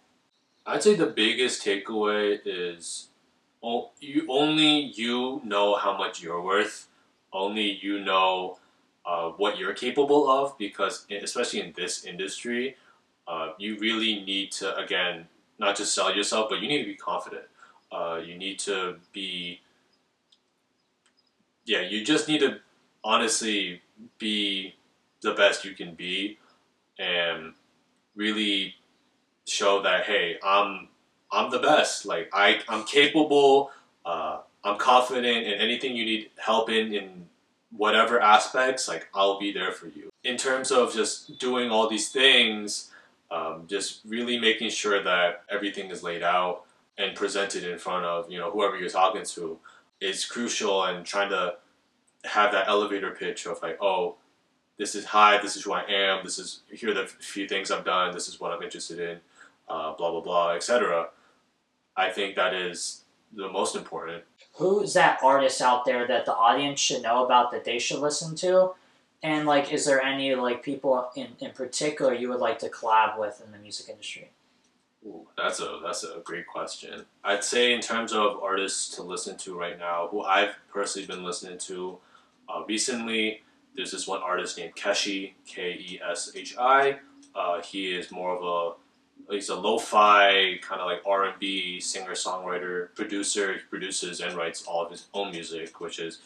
I'd 0.66 0.82
say 0.82 0.94
the 0.94 1.06
biggest 1.06 1.64
takeaway 1.64 2.40
is 2.44 3.08
you 4.00 4.26
only 4.28 4.92
you 4.94 5.40
know 5.44 5.76
how 5.76 5.96
much 5.96 6.22
you're 6.22 6.40
worth. 6.40 6.88
Only 7.32 7.78
you 7.82 8.00
know 8.00 8.58
uh, 9.06 9.30
what 9.30 9.58
you're 9.58 9.74
capable 9.74 10.30
of 10.30 10.56
because, 10.58 11.06
especially 11.10 11.60
in 11.60 11.72
this 11.76 12.04
industry, 12.04 12.76
uh, 13.26 13.50
you 13.58 13.78
really 13.78 14.22
need 14.24 14.52
to 14.52 14.76
again 14.76 15.26
not 15.58 15.76
just 15.76 15.94
sell 15.94 16.14
yourself, 16.14 16.48
but 16.50 16.60
you 16.60 16.68
need 16.68 16.78
to 16.78 16.86
be 16.86 16.94
confident. 16.94 17.44
Uh, 17.92 18.20
you 18.24 18.36
need 18.36 18.58
to 18.58 18.96
be, 19.12 19.60
yeah, 21.64 21.80
you 21.80 22.04
just 22.04 22.28
need 22.28 22.40
to 22.40 22.58
honestly 23.04 23.80
be 24.18 24.74
the 25.20 25.32
best 25.34 25.64
you 25.64 25.72
can 25.72 25.94
be 25.94 26.38
and 26.98 27.52
really 28.14 28.74
show 29.46 29.82
that 29.82 30.04
hey 30.04 30.38
i'm 30.42 30.88
i'm 31.32 31.50
the 31.50 31.58
best 31.58 32.06
like 32.06 32.30
i 32.32 32.60
i'm 32.68 32.84
capable 32.84 33.70
uh, 34.06 34.38
i'm 34.64 34.78
confident 34.78 35.46
and 35.46 35.60
anything 35.60 35.96
you 35.96 36.04
need 36.04 36.30
help 36.36 36.70
in 36.70 36.94
in 36.94 37.26
whatever 37.76 38.20
aspects 38.20 38.88
like 38.88 39.08
i'll 39.14 39.38
be 39.38 39.52
there 39.52 39.72
for 39.72 39.88
you 39.88 40.10
in 40.22 40.36
terms 40.36 40.70
of 40.70 40.92
just 40.94 41.38
doing 41.38 41.70
all 41.70 41.88
these 41.88 42.10
things 42.10 42.90
um, 43.30 43.64
just 43.66 44.00
really 44.06 44.38
making 44.38 44.70
sure 44.70 45.02
that 45.02 45.42
everything 45.50 45.90
is 45.90 46.02
laid 46.02 46.22
out 46.22 46.64
and 46.98 47.16
presented 47.16 47.64
in 47.64 47.78
front 47.78 48.04
of 48.04 48.30
you 48.30 48.38
know 48.38 48.50
whoever 48.50 48.78
you're 48.78 48.88
talking 48.88 49.24
to 49.24 49.58
is 50.00 50.24
crucial 50.24 50.84
and 50.84 51.04
trying 51.04 51.30
to 51.30 51.54
have 52.24 52.52
that 52.52 52.68
elevator 52.68 53.10
pitch 53.10 53.46
of 53.46 53.60
like, 53.62 53.78
oh, 53.80 54.16
this 54.78 54.94
is 54.94 55.04
hi, 55.04 55.40
this 55.40 55.56
is 55.56 55.62
who 55.62 55.72
I 55.72 55.84
am, 55.88 56.24
this 56.24 56.38
is 56.38 56.60
here 56.70 56.90
are 56.90 56.94
the 56.94 57.06
few 57.06 57.46
things 57.46 57.70
I've 57.70 57.84
done, 57.84 58.12
this 58.12 58.28
is 58.28 58.40
what 58.40 58.52
I'm 58.52 58.62
interested 58.62 58.98
in, 58.98 59.18
uh, 59.68 59.94
blah 59.94 60.10
blah 60.10 60.20
blah, 60.20 60.52
etc. 60.52 61.08
I 61.96 62.10
think 62.10 62.34
that 62.36 62.54
is 62.54 63.02
the 63.32 63.48
most 63.48 63.76
important. 63.76 64.24
Who's 64.54 64.94
that 64.94 65.18
artist 65.22 65.60
out 65.60 65.84
there 65.84 66.06
that 66.06 66.26
the 66.26 66.34
audience 66.34 66.80
should 66.80 67.02
know 67.02 67.24
about 67.24 67.50
that 67.50 67.64
they 67.64 67.78
should 67.78 68.00
listen 68.00 68.36
to? 68.36 68.72
And 69.22 69.46
like, 69.46 69.72
is 69.72 69.84
there 69.86 70.02
any 70.02 70.34
like 70.34 70.62
people 70.62 71.10
in, 71.16 71.28
in 71.40 71.50
particular 71.52 72.14
you 72.14 72.28
would 72.28 72.40
like 72.40 72.58
to 72.60 72.68
collab 72.68 73.18
with 73.18 73.42
in 73.44 73.52
the 73.52 73.58
music 73.58 73.88
industry? 73.88 74.30
Ooh, 75.06 75.26
that's 75.36 75.60
a 75.60 75.80
that's 75.82 76.04
a 76.04 76.20
great 76.24 76.46
question. 76.46 77.04
I'd 77.24 77.44
say 77.44 77.74
in 77.74 77.80
terms 77.80 78.12
of 78.12 78.42
artists 78.42 78.94
to 78.96 79.02
listen 79.02 79.36
to 79.38 79.58
right 79.58 79.78
now, 79.78 80.08
who 80.10 80.22
I've 80.22 80.54
personally 80.72 81.06
been 81.06 81.24
listening 81.24 81.58
to, 81.58 81.98
uh, 82.48 82.62
recently, 82.66 83.42
there's 83.74 83.92
this 83.92 84.06
one 84.06 84.22
artist 84.22 84.56
named 84.56 84.76
Keshi, 84.76 85.32
K 85.46 85.72
E 85.72 86.00
S 86.08 86.32
H 86.34 86.56
I. 86.58 86.98
Uh, 87.34 87.60
he 87.60 87.92
is 87.92 88.12
more 88.12 88.36
of 88.36 88.42
a 88.44 88.83
he's 89.30 89.48
a 89.48 89.54
lo-fi 89.54 90.58
kind 90.62 90.80
of 90.80 90.86
like 90.86 91.00
R&B 91.06 91.80
singer 91.80 92.12
songwriter 92.12 92.94
producer. 92.94 93.54
He 93.54 93.60
produces 93.70 94.20
and 94.20 94.34
writes 94.36 94.64
all 94.66 94.84
of 94.84 94.90
his 94.90 95.06
own 95.14 95.30
music, 95.30 95.80
which 95.80 95.98
is 95.98 96.18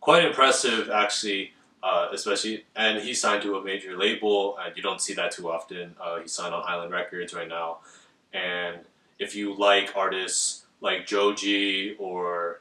quite 0.00 0.24
impressive 0.24 0.90
actually. 0.90 1.52
Uh, 1.80 2.08
especially, 2.12 2.64
and 2.74 3.00
he 3.00 3.14
signed 3.14 3.40
to 3.40 3.54
a 3.56 3.62
major 3.62 3.96
label, 3.96 4.58
and 4.58 4.76
you 4.76 4.82
don't 4.82 5.00
see 5.00 5.14
that 5.14 5.30
too 5.30 5.48
often. 5.48 5.94
Uh, 6.02 6.18
he's 6.18 6.32
signed 6.32 6.52
on 6.52 6.60
Island 6.66 6.90
Records 6.90 7.32
right 7.32 7.46
now, 7.46 7.78
and 8.32 8.78
if 9.20 9.36
you 9.36 9.54
like 9.54 9.96
artists 9.96 10.64
like 10.80 11.06
Joji 11.06 11.94
or 12.00 12.60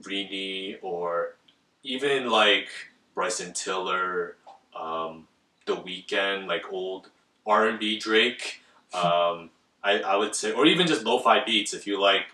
Rini 0.00 0.76
or 0.82 1.34
even 1.82 2.30
like 2.30 2.68
Bryson 3.14 3.52
Tiller, 3.52 4.36
um, 4.78 5.26
The 5.66 5.76
Weeknd, 5.76 6.46
like 6.46 6.72
old 6.72 7.10
R 7.46 7.68
and 7.68 7.78
B 7.78 7.98
Drake. 7.98 8.60
Um, 8.94 9.50
I, 9.82 10.00
I 10.00 10.16
would 10.16 10.34
say, 10.34 10.52
or 10.52 10.66
even 10.66 10.86
just 10.86 11.04
lo-fi 11.04 11.44
beats 11.44 11.74
if 11.74 11.86
you 11.86 12.00
like 12.00 12.26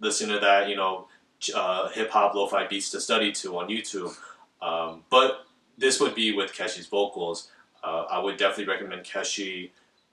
listen 0.00 0.28
to 0.30 0.38
that, 0.40 0.68
you 0.68 0.76
know, 0.76 1.06
uh, 1.54 1.88
hip 1.90 2.10
hop 2.10 2.34
lo-fi 2.34 2.66
beats 2.66 2.90
to 2.90 3.00
study 3.00 3.32
to 3.32 3.58
on 3.58 3.68
YouTube. 3.68 4.14
Um, 4.60 5.04
but 5.10 5.46
this 5.78 6.00
would 6.00 6.14
be 6.14 6.32
with 6.32 6.52
Keshi's 6.52 6.86
vocals. 6.86 7.50
Uh, 7.82 8.04
I 8.10 8.18
would 8.18 8.36
definitely 8.36 8.72
recommend 8.72 9.04
Keshi, 9.04 9.70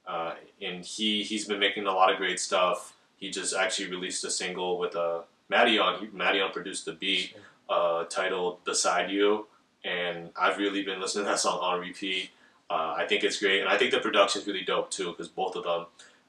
uh, 0.08 0.36
and 0.62 0.86
he 0.86 1.24
he's 1.24 1.46
been 1.46 1.60
making 1.60 1.86
a 1.86 1.92
lot 1.92 2.12
of 2.12 2.18
great 2.18 2.39
stuff. 2.39 2.94
He 3.18 3.30
just 3.30 3.54
actually 3.56 3.89
released 3.89 4.24
a 4.24 4.32
single 4.32 4.80
with 4.80 4.96
uh, 4.96 5.22
Madeon. 5.51 6.00
He, 6.00 6.08
Madeon 6.08 6.54
produced 6.54 6.86
the 6.86 6.94
beat 6.94 7.36
uh, 7.70 8.06
titled 8.06 8.63
"Beside 8.63 9.12
You," 9.12 9.48
and 9.84 10.30
I've 10.39 10.58
really 10.58 10.84
been 10.84 11.01
listening 11.01 11.25
to 11.25 11.32
that 11.32 11.39
song 11.39 11.60
on 11.60 11.82
repeat. 11.82 12.30
Uh, 12.70 12.96
I 12.98 13.06
think 13.08 13.24
it's 13.24 13.40
great, 13.40 13.62
and 13.62 13.70
I 13.70 13.78
think 13.78 13.92
the 13.92 14.00
production 14.00 14.42
is 14.42 14.48
really 14.48 14.64
dope 14.64 14.92
too 14.92 15.12
because 15.12 15.30
both 15.30 15.56
of 15.56 15.64
them, 15.64 15.86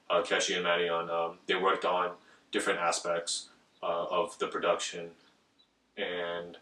uh, 0.09 0.21
Keshi 0.21 0.55
and 0.55 0.65
Madeon, 0.65 1.09
um, 1.09 1.37
they 1.47 1.55
worked 1.55 1.83
on 1.83 2.11
different 2.51 2.79
aspects 2.79 3.49
uh, 3.83 4.05
of 4.05 4.37
the 4.39 4.47
production, 4.47 5.11
and 5.97 6.57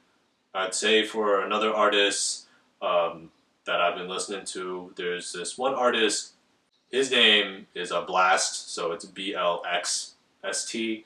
I'd 0.56 0.74
say 0.74 1.06
for 1.06 1.42
another 1.42 1.72
artist 1.74 2.48
um, 2.82 3.30
that 3.66 3.80
I've 3.80 3.96
been 3.96 4.08
listening 4.08 4.46
to, 4.46 4.94
there's 4.96 5.32
this 5.32 5.58
one 5.58 5.76
artist. 5.76 6.34
His 6.90 7.12
name 7.12 7.68
is 7.76 7.92
a 7.92 8.02
Blxst, 8.02 8.70
so 8.70 8.94
it's 8.94 9.06
B 9.06 9.36
L 9.36 9.62
X 9.70 10.14
S 10.44 10.66
T. 10.66 11.06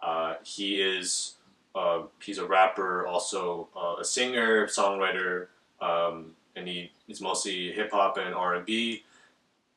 Uh, 0.00 0.34
he 0.44 0.80
is 0.80 1.36
uh, 1.74 2.02
he's 2.20 2.38
a 2.38 2.46
rapper, 2.46 3.06
also 3.06 3.68
uh, 3.74 3.96
a 3.98 4.04
singer, 4.04 4.66
songwriter, 4.66 5.46
um, 5.80 6.36
and 6.56 6.68
he 6.68 6.90
is 7.08 7.20
mostly 7.20 7.72
hip 7.72 7.90
hop 7.92 8.18
and 8.18 8.34
R 8.34 8.54
and 8.54 8.66
B. 8.66 9.04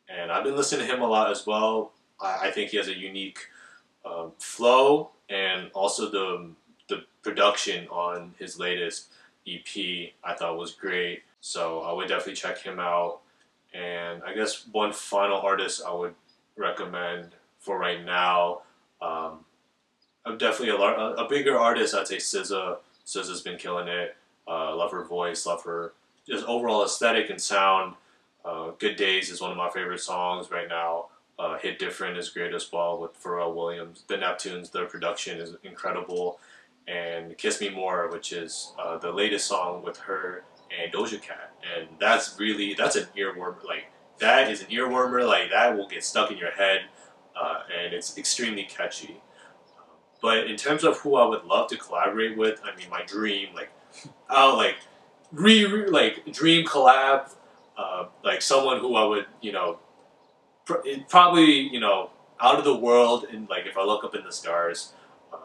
And 0.10 0.32
I've 0.32 0.44
been 0.44 0.56
listening 0.56 0.88
to 0.88 0.94
him 0.94 1.02
a 1.02 1.08
lot 1.08 1.32
as 1.32 1.46
well. 1.46 1.94
I, 2.20 2.48
I 2.48 2.52
think 2.52 2.70
he 2.72 2.78
has 2.78 2.88
a 2.88 2.98
unique 2.98 3.40
um, 4.06 4.32
flow, 4.38 5.12
and 5.30 5.70
also 5.74 6.10
the 6.10 6.52
the 6.88 7.04
production 7.24 7.88
on 7.88 8.34
his 8.38 8.60
latest 8.60 9.08
EP 9.48 10.14
I 10.24 10.34
thought 10.36 10.58
was 10.58 10.72
great. 10.72 11.24
So 11.42 11.82
I 11.82 11.94
would 11.94 12.08
definitely 12.08 12.34
check 12.34 12.60
him 12.60 12.80
out. 12.80 13.20
And 13.74 14.24
I 14.24 14.34
guess 14.34 14.66
one 14.72 14.94
final 14.94 15.38
artist 15.38 15.82
I 15.86 15.94
would 15.94 16.16
recommend 16.56 17.32
for 17.60 17.78
right 17.78 18.04
now. 18.04 18.62
Um, 19.02 19.40
I'm 20.26 20.38
definitely 20.38 20.70
a, 20.70 20.78
a, 20.78 21.28
bigger 21.30 21.58
artist. 21.60 21.94
I'd 21.94 22.08
say 22.08 22.18
SZA. 22.18 22.78
SZA's 23.06 23.42
been 23.42 23.58
killing 23.58 23.88
it. 23.88 24.16
Uh, 24.48 24.76
love 24.76 24.92
her 24.92 25.04
voice. 25.04 25.46
Love 25.46 25.64
her 25.64 25.94
just 26.28 26.46
overall 26.46 26.84
aesthetic 26.84 27.30
and 27.30 27.42
sound. 27.42 27.96
Uh, 28.44 28.72
Good 28.78 28.96
Days 28.96 29.30
is 29.30 29.42
one 29.42 29.52
of 29.52 29.58
my 29.58 29.70
favorite 29.70 30.00
songs 30.00 30.52
right 30.52 30.68
now. 30.68 31.08
Uh, 31.38 31.58
Hit 31.58 31.80
Different 31.80 32.18
is 32.18 32.30
great 32.30 32.54
as 32.54 32.72
well 32.72 33.00
with 33.00 33.22
Pharrell 33.22 33.54
Williams. 33.54 34.04
The 34.08 34.16
Neptunes, 34.16 34.72
their 34.72 34.86
production 34.86 35.40
is 35.40 35.56
incredible. 35.64 36.40
And 36.88 37.38
Kiss 37.38 37.60
Me 37.60 37.70
More, 37.70 38.10
which 38.12 38.32
is 38.32 38.74
uh, 38.80 38.98
the 38.98 39.12
latest 39.12 39.48
song 39.48 39.84
with 39.84 39.98
her 39.98 40.44
and 40.80 40.94
Doja 40.94 41.22
Cat. 41.22 41.52
And 41.76 41.88
that's 42.00 42.40
really, 42.40 42.74
that's 42.74 42.96
an 42.96 43.08
earworm. 43.18 43.64
Like, 43.64 43.86
that 44.20 44.50
is 44.50 44.62
an 44.62 44.68
earwormer. 44.68 45.28
Like, 45.28 45.50
that 45.52 45.76
will 45.76 45.88
get 45.88 46.04
stuck 46.04 46.32
in 46.32 46.38
your 46.38 46.52
head. 46.52 46.82
Uh, 47.36 47.62
and 47.84 47.94
it's 47.94 48.18
extremely 48.18 48.64
catchy. 48.64 49.22
But 50.22 50.48
in 50.48 50.56
terms 50.56 50.84
of 50.84 50.98
who 51.00 51.16
I 51.16 51.28
would 51.28 51.44
love 51.44 51.70
to 51.70 51.78
collaborate 51.78 52.38
with, 52.38 52.62
I 52.64 52.76
mean, 52.78 52.90
my 52.90 53.04
dream, 53.04 53.50
like, 53.54 53.70
oh, 54.30 54.56
like, 54.56 54.78
re, 55.36 55.66
re 55.66 55.88
like, 55.90 56.32
dream 56.32 56.66
collab, 56.66 57.32
uh, 57.78 58.06
like 58.24 58.42
someone 58.42 58.80
who 58.80 58.96
I 58.96 59.04
would, 59.06 59.26
you 59.42 59.52
know, 59.52 59.80
pr- 60.66 60.88
probably, 61.10 61.52
you 61.52 61.80
know, 61.80 62.10
out 62.40 62.58
of 62.58 62.66
the 62.66 62.76
world, 62.76 63.26
and 63.32 63.50
like, 63.50 63.66
if 63.66 63.78
I 63.78 63.84
look 63.84 64.04
up 64.04 64.16
in 64.16 64.24
the 64.24 64.32
stars, 64.32 64.94
uh, 65.34 65.38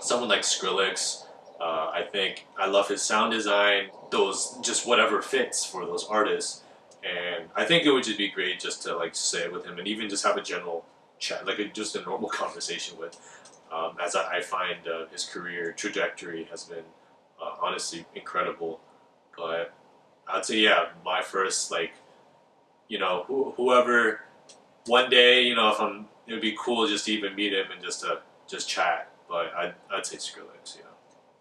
someone 0.00 0.28
like 0.28 0.42
Skrillex, 0.42 1.24
uh, 1.60 1.90
I 1.92 2.06
think 2.10 2.46
I 2.58 2.66
love 2.66 2.88
his 2.88 3.02
sound 3.02 3.32
design, 3.32 3.90
those, 4.10 4.58
just 4.62 4.86
whatever 4.86 5.22
fits 5.22 5.64
for 5.64 5.86
those 5.86 6.04
artists. 6.04 6.62
And 7.02 7.48
I 7.54 7.64
think 7.64 7.84
it 7.84 7.92
would 7.92 8.04
just 8.04 8.18
be 8.18 8.28
great 8.30 8.58
just 8.58 8.82
to 8.82 8.96
like 8.96 9.14
sit 9.14 9.52
with 9.52 9.64
him 9.64 9.78
and 9.78 9.86
even 9.86 10.08
just 10.08 10.24
have 10.24 10.36
a 10.36 10.42
general 10.42 10.84
chat, 11.18 11.46
like 11.46 11.58
a, 11.58 11.66
just 11.68 11.94
a 11.96 12.02
normal 12.02 12.28
conversation 12.42 12.98
with 12.98 13.18
um, 13.74 13.96
as 14.02 14.14
I, 14.14 14.36
I 14.36 14.40
find 14.40 14.86
uh, 14.86 15.06
his 15.10 15.24
career 15.24 15.72
trajectory 15.72 16.44
has 16.50 16.64
been 16.64 16.84
uh, 17.42 17.54
honestly 17.60 18.06
incredible. 18.14 18.80
But 19.36 19.72
I'd 20.28 20.44
say, 20.44 20.58
yeah, 20.58 20.86
my 21.04 21.22
first, 21.22 21.70
like, 21.70 21.92
you 22.88 22.98
know, 22.98 23.24
wh- 23.28 23.56
whoever, 23.56 24.20
one 24.86 25.10
day, 25.10 25.42
you 25.42 25.54
know, 25.54 25.70
if 25.70 25.80
I'm, 25.80 26.06
it 26.26 26.32
would 26.32 26.42
be 26.42 26.56
cool 26.58 26.86
just 26.86 27.06
to 27.06 27.12
even 27.12 27.34
meet 27.34 27.52
him 27.52 27.66
and 27.72 27.82
just 27.82 28.00
to 28.00 28.20
just 28.48 28.68
chat. 28.68 29.10
But 29.28 29.52
I'd, 29.54 29.74
I'd 29.92 30.06
say 30.06 30.16
Skrillex, 30.16 30.76
you 30.76 30.82
know. 30.82 30.88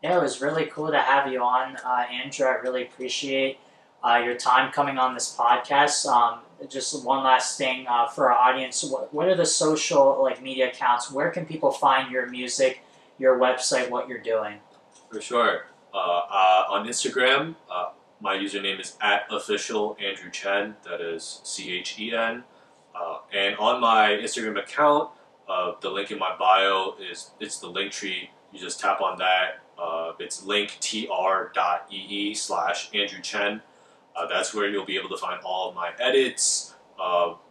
Yeah, 0.02 0.18
it 0.18 0.22
was 0.22 0.42
really 0.42 0.66
cool 0.66 0.92
to 0.92 1.00
have 1.00 1.32
you 1.32 1.42
on, 1.42 1.78
uh, 1.78 2.06
Andrew. 2.12 2.46
I 2.46 2.56
really 2.56 2.84
appreciate 2.84 3.60
uh, 4.04 4.22
your 4.24 4.36
time 4.36 4.72
coming 4.72 4.98
on 4.98 5.14
this 5.14 5.36
podcast. 5.38 6.06
Um, 6.06 6.40
just 6.70 7.06
one 7.06 7.24
last 7.24 7.58
thing 7.58 7.86
uh, 7.88 8.08
for 8.08 8.32
our 8.32 8.38
audience: 8.38 8.84
what, 8.84 9.14
what, 9.14 9.28
are 9.28 9.36
the 9.36 9.46
social 9.46 10.22
like 10.22 10.42
media 10.42 10.70
accounts? 10.70 11.12
Where 11.12 11.30
can 11.32 11.46
people 11.46 11.72
find 11.72 12.12
your 12.12 12.28
music, 12.30 12.82
your 13.18 13.40
website, 13.40 13.90
what 13.90 14.10
you're 14.10 14.20
doing? 14.20 14.58
For 15.10 15.22
sure. 15.22 15.68
Uh, 15.94 15.98
uh 15.98 16.64
on 16.70 16.88
Instagram, 16.88 17.56
uh, 17.72 17.90
my 18.20 18.36
username 18.36 18.80
is 18.80 18.98
at 19.02 19.26
official 19.30 19.98
Andrew 20.04 20.32
Chen. 20.32 20.76
That 20.84 21.02
is 21.02 21.42
C 21.44 21.78
H 21.78 22.00
E 22.00 22.14
N. 22.14 22.44
And 23.34 23.56
on 23.58 23.82
my 23.82 24.10
Instagram 24.10 24.60
account, 24.60 25.10
the 25.82 25.90
link 25.90 26.12
in 26.12 26.20
my 26.20 26.36
bio 26.38 26.96
is 27.00 27.32
it's 27.40 27.60
the 27.60 27.68
link 27.68 27.92
tree. 27.92 28.30
You 28.52 28.60
just 28.60 28.80
tap 28.80 29.02
on 29.02 29.18
that. 29.18 29.62
it's 30.20 30.42
linktr.ee 30.42 32.34
slash 32.36 32.90
Andrew 32.94 33.22
Chen. 33.22 33.62
That's 34.30 34.54
where 34.54 34.70
you'll 34.70 34.86
be 34.86 34.98
able 34.98 35.10
to 35.10 35.18
find 35.18 35.40
all 35.44 35.70
of 35.70 35.76
my 35.76 35.92
edits, 36.00 36.76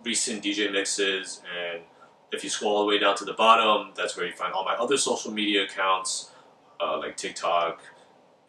recent 0.05 0.45
DJ 0.45 0.71
mixes, 0.73 1.43
and 1.53 1.83
if 2.33 2.43
you 2.43 2.51
scroll 2.51 2.77
all 2.77 2.83
the 2.83 2.89
way 2.89 2.99
down 2.99 3.17
to 3.17 3.25
the 3.25 3.35
bottom, 3.35 3.93
that's 3.95 4.17
where 4.17 4.27
you 4.27 4.33
find 4.33 4.53
all 4.55 4.65
my 4.65 4.75
other 4.75 4.97
social 4.97 5.31
media 5.31 5.65
accounts, 5.65 6.31
uh, 6.81 6.99
like 6.99 7.17
TikTok, 7.17 7.81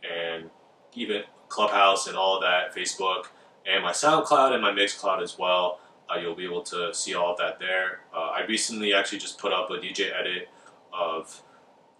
and 0.03 0.49
even 0.93 1.23
Clubhouse 1.49 2.07
and 2.07 2.15
all 2.15 2.37
of 2.37 2.41
that, 2.41 2.75
Facebook, 2.75 3.25
and 3.65 3.83
my 3.83 3.91
SoundCloud 3.91 4.53
and 4.53 4.61
my 4.61 4.71
Mixcloud 4.71 5.21
as 5.21 5.37
well. 5.37 5.79
Uh, 6.09 6.19
you'll 6.19 6.35
be 6.35 6.45
able 6.45 6.61
to 6.63 6.93
see 6.93 7.15
all 7.15 7.31
of 7.31 7.37
that 7.37 7.59
there. 7.59 8.01
Uh, 8.13 8.31
I 8.35 8.45
recently 8.45 8.93
actually 8.93 9.19
just 9.19 9.39
put 9.39 9.53
up 9.53 9.69
a 9.69 9.75
DJ 9.75 10.11
edit 10.13 10.49
of 10.91 11.41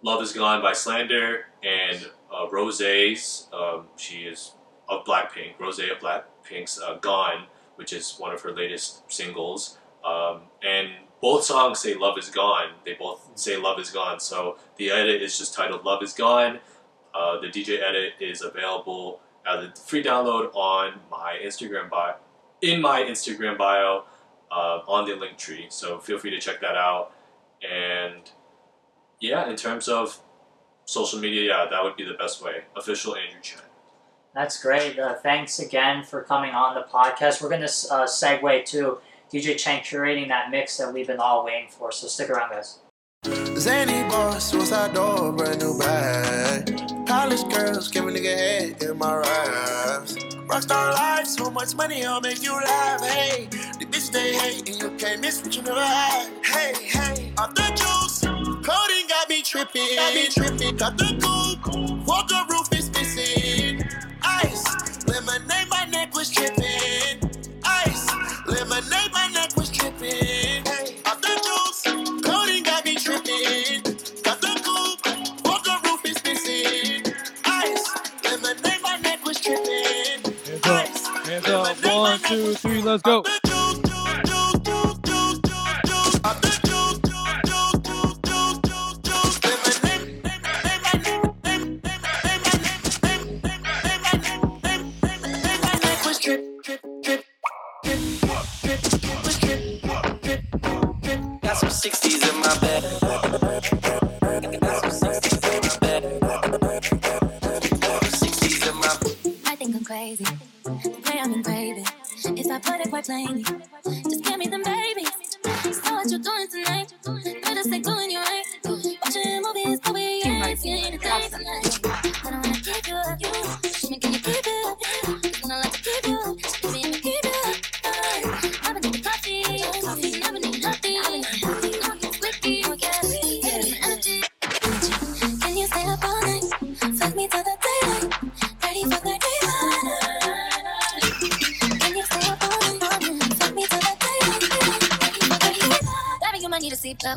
Love 0.02 0.22
Is 0.22 0.32
Gone 0.32 0.60
by 0.60 0.72
Slander 0.72 1.46
and 1.62 2.10
uh, 2.30 2.46
Rosé's. 2.48 3.48
Um, 3.52 3.86
she 3.96 4.24
is 4.24 4.52
of 4.88 5.04
Blackpink, 5.04 5.56
Rosé 5.58 5.90
of 5.90 5.98
Blackpink's 5.98 6.78
uh, 6.80 6.98
Gone, 7.00 7.46
which 7.76 7.92
is 7.92 8.16
one 8.18 8.32
of 8.32 8.40
her 8.42 8.52
latest 8.52 9.10
singles. 9.10 9.78
Um, 10.04 10.42
and 10.62 10.90
both 11.22 11.44
songs 11.44 11.80
say 11.80 11.94
Love 11.94 12.18
is 12.18 12.28
Gone. 12.28 12.72
They 12.84 12.94
both 12.94 13.30
say 13.34 13.56
Love 13.56 13.80
is 13.80 13.90
Gone. 13.90 14.20
So 14.20 14.58
the 14.76 14.90
edit 14.90 15.22
is 15.22 15.38
just 15.38 15.54
titled 15.54 15.84
Love 15.84 16.02
is 16.02 16.12
Gone. 16.12 16.58
Uh, 17.14 17.40
the 17.40 17.48
DJ 17.48 17.80
edit 17.82 18.14
is 18.20 18.42
available 18.42 19.20
as 19.46 19.64
a 19.64 19.72
free 19.80 20.02
download 20.02 20.54
on 20.54 21.00
my 21.10 21.38
Instagram 21.42 21.88
bio, 21.90 22.14
in 22.62 22.80
my 22.80 23.02
Instagram 23.02 23.56
bio, 23.58 24.04
uh, 24.50 24.80
on 24.88 25.06
the 25.06 25.14
link 25.14 25.38
tree. 25.38 25.66
So 25.68 25.98
feel 25.98 26.18
free 26.18 26.30
to 26.30 26.40
check 26.40 26.60
that 26.60 26.76
out. 26.76 27.12
And 27.62 28.30
yeah, 29.20 29.48
in 29.48 29.56
terms 29.56 29.88
of 29.88 30.20
social 30.86 31.18
media, 31.18 31.48
yeah, 31.48 31.66
that 31.70 31.82
would 31.82 31.96
be 31.96 32.04
the 32.04 32.14
best 32.14 32.42
way. 32.42 32.64
Official 32.76 33.16
Andrew 33.16 33.40
Chen. 33.40 33.60
That's 34.34 34.60
great. 34.60 34.98
Uh, 34.98 35.14
thanks 35.14 35.60
again 35.60 36.02
for 36.02 36.22
coming 36.22 36.50
on 36.50 36.74
the 36.74 36.82
podcast. 36.82 37.40
We're 37.40 37.48
going 37.48 37.60
to 37.60 37.66
uh, 37.66 38.06
segue 38.06 38.64
to 38.66 38.98
DJ 39.32 39.56
Chen 39.56 39.80
curating 39.80 40.28
that 40.28 40.50
mix 40.50 40.76
that 40.78 40.92
we've 40.92 41.06
been 41.06 41.20
all 41.20 41.44
waiting 41.44 41.68
for. 41.70 41.92
So 41.92 42.08
stick 42.08 42.30
around, 42.30 42.50
guys. 42.50 42.80
Zany 43.56 44.08
boss, 44.08 44.50
suicide 44.50 44.92
door, 44.94 45.32
brand 45.32 45.60
new 45.60 45.78
bag. 45.78 46.93
College 47.14 47.48
girls, 47.48 47.88
give 47.90 48.08
a 48.08 48.10
nigga 48.10 48.36
head 48.36 48.82
in 48.82 48.98
my 48.98 49.14
raps. 49.14 50.14
Rockstar 50.50 50.94
life, 50.94 51.28
so 51.28 51.48
much 51.48 51.72
money, 51.76 52.04
I'll 52.04 52.20
make 52.20 52.42
you 52.42 52.52
laugh. 52.52 53.00
Hey, 53.02 53.46
the 53.78 53.86
bitch 53.86 54.10
they 54.10 54.34
hate, 54.34 54.68
and 54.68 54.82
you 54.82 54.90
can't 54.98 55.20
miss 55.20 55.40
what 55.40 55.54
you 55.54 55.62
never 55.62 55.80
had. 55.80 56.28
Hey, 56.44 56.74
hey, 56.74 57.32
off 57.38 57.54
the 57.54 57.68
juice, 57.80 58.18
coding 58.66 59.06
got 59.08 59.28
me 59.28 59.42
tripping, 59.42 59.94
got 59.94 60.12
me 60.12 60.26
tripping. 60.26 60.76
Got 60.76 60.98
the 60.98 61.14
coupe, 61.22 62.04
walk 62.04 62.26
the 62.26 62.44
roof 62.50 62.68
is 62.72 62.90
missing 62.90 63.88
ice. 64.20 64.64
Lemonade, 65.06 65.68
my 65.70 65.84
neck 65.92 66.12
was 66.16 66.28
tripping. 66.30 66.83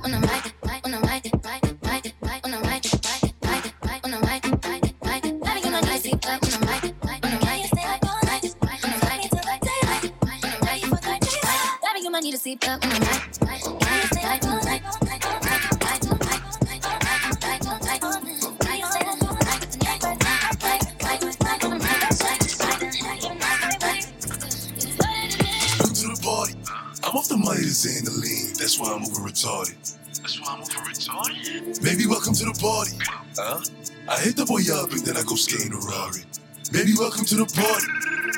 when 0.03 0.13
I'm 0.13 0.21
like 0.21 0.46
welcome 36.99 37.25
to 37.25 37.35
the 37.35 37.45
party. 37.45 37.85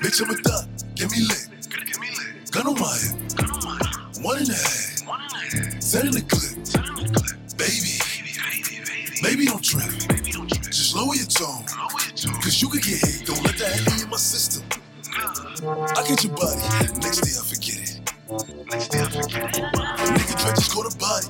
Bitch, 0.03 0.21
I'm 0.21 0.29
a 0.31 0.35
thot. 0.35 0.67
Get 0.95 1.11
me 1.11 1.19
lit. 1.23 1.47
Get 1.69 1.99
me 1.99 2.09
lit. 2.11 2.51
Gun 2.51 2.67
on 2.67 2.75
my 2.75 2.91
hip. 2.99 3.15
Gun 3.35 3.49
on 3.51 3.63
my 3.63 3.77
hip. 3.79 4.23
One 4.25 4.37
and 4.37 4.49
a 4.49 4.53
half. 4.53 5.07
One 5.07 5.21
and 5.21 5.31
a 5.31 5.73
half. 5.73 5.81
Set 5.81 6.05
in 6.05 6.11
the 6.11 6.21
clip. 6.21 6.65
Set 6.67 6.83
in 6.83 6.95
the 6.95 7.07
clip. 7.07 7.39
Baby. 7.55 7.95
Baby, 8.03 8.35
baby, 8.35 8.83
baby. 8.83 9.19
Baby, 9.23 9.45
don't 9.47 9.63
trip. 9.63 9.87
Baby, 10.11 10.31
don't 10.31 10.49
trip. 10.49 10.65
Just 10.75 10.95
lower 10.95 11.15
your 11.15 11.25
tone. 11.31 11.63
Lower 11.71 12.03
your 12.03 12.15
tone. 12.19 12.41
Cause 12.43 12.61
you 12.61 12.67
could 12.67 12.83
get 12.83 12.99
hit. 12.99 13.27
Don't 13.27 13.43
let 13.43 13.55
that 13.63 13.71
hit 13.79 14.03
in 14.03 14.09
my 14.09 14.17
system. 14.17 14.67
I 15.95 16.03
get 16.07 16.23
your 16.23 16.35
body. 16.35 16.59
Next 16.99 17.23
day 17.23 17.31
I 17.39 17.43
forget 17.47 17.79
it. 17.79 17.95
Next 18.67 18.87
day 18.89 18.99
I 18.99 19.07
forget 19.07 19.55
it. 19.55 19.63
Nigga 20.19 20.35
try 20.35 20.51
just 20.55 20.71
call 20.71 20.83
the 20.83 20.95
body. 20.99 21.27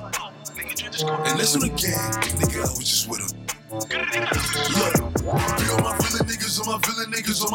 Nigga, 0.58 0.82
you 0.82 0.90
just 0.90 1.06
go. 1.06 1.14
And 1.14 1.38
that's 1.38 1.54
on 1.54 1.62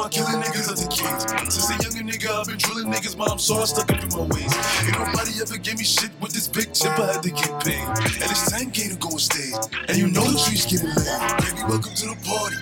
niggas, 0.10 0.12
killing 0.12 0.42
niggas 0.42 0.70
at 0.72 0.78
the 0.78 0.88
kids. 0.88 1.54
Since 1.54 1.70
a 1.70 1.84
younger 1.84 2.12
nigga, 2.12 2.30
I've 2.30 2.48
been 2.48 2.58
drilling 2.58 2.92
niggas, 2.92 3.16
I'm 3.32 3.40
so 3.40 3.56
I 3.56 3.66
stuck 3.66 3.92
up 3.92 4.04
in 4.04 4.10
my 4.10 4.26
ways. 4.34 4.54
Ain't 4.86 5.00
nobody 5.00 5.32
ever 5.42 5.58
gave 5.58 5.78
me 5.78 5.84
shit 5.84 6.12
with 6.22 6.34
this 6.34 6.48
big 6.48 6.74
chip, 6.74 6.98
I 7.00 7.14
had 7.14 7.24
to 7.24 7.30
get 7.30 7.52
paid. 7.64 7.82
And 7.82 8.30
it's 8.30 8.52
10K 8.52 8.94
to 8.94 8.98
go 8.98 9.10
on 9.10 9.20
stage. 9.20 9.56
And 9.88 9.98
you 9.98 10.08
know 10.08 10.24
the 10.24 10.38
streets 10.38 10.66
getting 10.66 10.90
lit. 10.90 11.20
Baby, 11.42 11.62
welcome 11.68 11.94
to 11.96 12.06
the 12.08 12.18
party. 12.26 12.58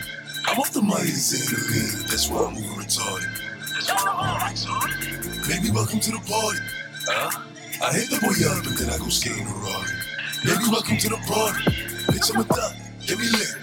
I'm 0.46 0.60
off 0.60 0.72
the 0.72 0.82
money 0.82 1.08
that's 1.08 2.30
I'm 2.30 2.54
moving 2.54 2.76
retarded. 2.76 3.32
That's 3.74 3.88
why 3.88 4.04
I'm 4.04 4.20
over 4.20 4.46
retarded. 4.52 5.48
Baby, 5.48 5.72
welcome 5.72 6.00
to 6.00 6.12
the 6.12 6.20
party. 6.28 6.60
Huh? 7.08 7.42
I 7.84 7.94
hit 7.94 8.10
the 8.10 8.20
boy 8.20 8.36
up 8.48 8.66
and 8.66 8.78
then 8.78 8.90
I 8.90 8.98
go 8.98 9.10
skating 9.10 9.48
around. 9.48 9.88
Baby, 10.44 10.68
welcome 10.72 10.98
to 10.98 11.10
the 11.10 11.20
party. 11.28 11.64
Bitch, 12.12 12.34
I'm 12.34 12.42
a 12.42 12.44
thot. 12.44 12.76
Get 13.08 13.20
me 13.20 13.30
lit. 13.32 13.63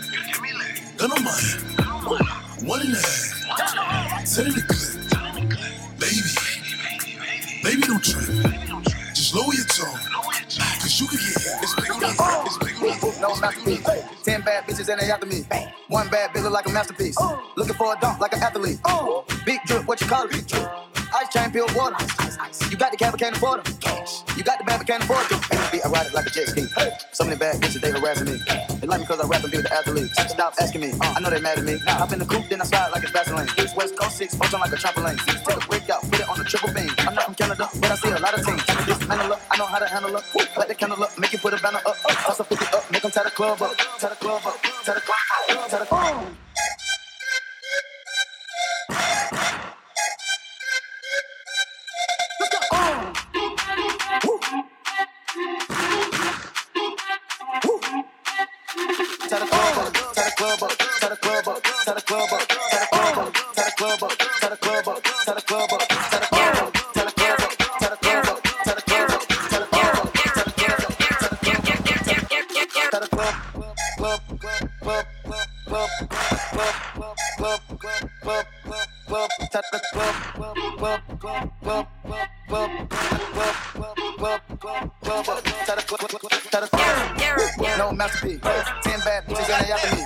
It's 11.62 11.74
big 11.74 11.90
on 11.90 12.00
me. 12.00 12.08
It's 12.46 12.58
big 12.58 13.04
on. 13.04 13.20
No 13.20 13.36
masterpiece. 13.40 13.84
Ten 14.24 14.42
bad 14.42 14.64
bitches 14.66 14.88
and 14.88 15.00
they 15.00 15.10
after 15.10 15.26
me. 15.26 15.44
One 15.88 16.08
bad 16.08 16.30
bitch 16.30 16.42
look 16.44 16.52
like 16.52 16.66
a 16.68 16.72
masterpiece. 16.72 17.16
Looking 17.56 17.74
for 17.74 17.94
a 17.94 18.00
dunk 18.00 18.20
like 18.20 18.32
an 18.34 18.42
athlete. 18.42 18.78
Big 19.46 19.60
drip, 19.66 19.86
what 19.86 20.00
you 20.00 20.06
call 20.08 20.26
it? 20.28 20.54
Ice 21.14 21.28
chain, 21.32 21.50
pure 21.50 21.66
water. 21.74 21.96
You 22.70 22.76
got 22.76 22.92
the 22.92 22.96
cab, 22.98 23.18
can't 23.18 23.36
afford 23.36 23.64
them. 23.64 23.74
You 24.36 24.44
got 24.44 24.58
the 24.58 24.64
bad, 24.64 24.86
can't 24.86 25.02
afford 25.02 25.26
them. 25.28 25.40
I 25.84 25.88
ride 25.88 26.06
it 26.06 26.14
like 26.14 26.26
a 26.26 26.30
jet 26.30 26.48
ski. 26.48 26.66
So 27.12 27.24
many 27.24 27.36
bad 27.36 27.56
bitches, 27.60 27.80
they 27.80 27.90
harassing 27.90 28.26
me. 28.26 28.40
They 28.80 28.86
like 28.86 29.00
me 29.00 29.06
cause 29.06 29.20
I 29.20 29.26
rap 29.26 29.42
and 29.42 29.50
be 29.52 29.58
with 29.58 29.68
the 29.68 29.74
athletes. 29.74 30.14
Stop 30.32 30.54
asking 30.60 30.82
me. 30.82 30.92
Uh, 30.92 31.14
I 31.16 31.20
know 31.20 31.30
they 31.30 31.40
mad 31.40 31.58
at 31.58 31.64
me. 31.64 31.78
Hop 31.86 32.12
in 32.12 32.20
the 32.20 32.26
coupe, 32.26 32.48
then 32.48 32.60
I 32.60 32.64
slide 32.64 32.90
like 32.92 33.02
it's 33.02 33.12
Vaseline. 33.12 33.48
East, 33.58 33.76
west, 33.76 33.96
coast, 33.98 34.16
six, 34.18 34.34
function 34.36 34.60
like 34.60 34.72
a 34.72 34.76
trampoline. 34.76 35.18
Take 35.26 35.56
a 35.56 35.66
break 35.68 35.90
out, 35.90 36.02
put 36.10 36.20
it 36.20 36.28
on 36.28 36.40
a 36.40 36.44
triple 36.44 36.72
beam. 36.72 36.90
I'm 37.00 37.14
not 37.14 37.24
from 37.24 37.34
Canada, 37.34 37.68
but 37.80 37.90
I 37.90 37.94
see 37.96 38.10
a 38.10 38.18
lot 38.18 38.38
of 38.38 38.46
teams. 38.46 38.59
Dismantle 39.10 39.32
up, 39.34 39.42
I 39.50 39.56
know 39.58 39.66
how 39.66 39.78
to 39.80 39.86
handle 39.88 40.16
up. 40.16 40.24
Light 40.56 40.68
the 40.68 40.74
candle 40.76 41.02
up, 41.02 41.18
make 41.18 41.32
you 41.32 41.40
put 41.40 41.52
a 41.52 41.58
banner 41.60 41.80
up. 41.84 41.96
Toss 41.98 42.38
a 42.38 42.44
50 42.44 42.76
up, 42.76 42.92
make 42.92 43.02
them 43.02 43.10
tie 43.10 43.24
the 43.24 43.30
club 43.30 43.60
up. 43.60 43.76
Tie 43.76 44.08
the 44.08 44.14
club 44.14 44.42
up, 44.46 44.54
tie 44.84 44.94
the 44.94 45.00
club 45.00 45.26
up, 45.26 45.68
tie 45.68 45.78
the 45.80 45.86
club 45.86 46.14
up. 46.14 46.36
Club 60.36 60.62
up, 60.62 60.72
tie 60.78 61.08
the 61.10 61.16
club 61.16 61.48
up, 61.48 61.58
tie 61.58 61.94
the 61.94 62.00
club 62.06 62.32
up, 62.32 62.48
tie 62.48 63.64
the 63.64 63.72
club 63.76 64.02
up, 64.04 64.18
tie 64.40 64.50
the 64.50 64.56
club 64.56 64.88
up, 64.88 65.02
tie 65.02 65.34
the 65.34 65.42
club 65.42 65.72
up, 65.74 65.89
No 87.78 87.92
masterpiece. 87.92 88.40
Ten 88.82 89.00
bad 89.00 89.24
bitches 89.26 89.50
and 89.50 89.66
they 89.66 89.99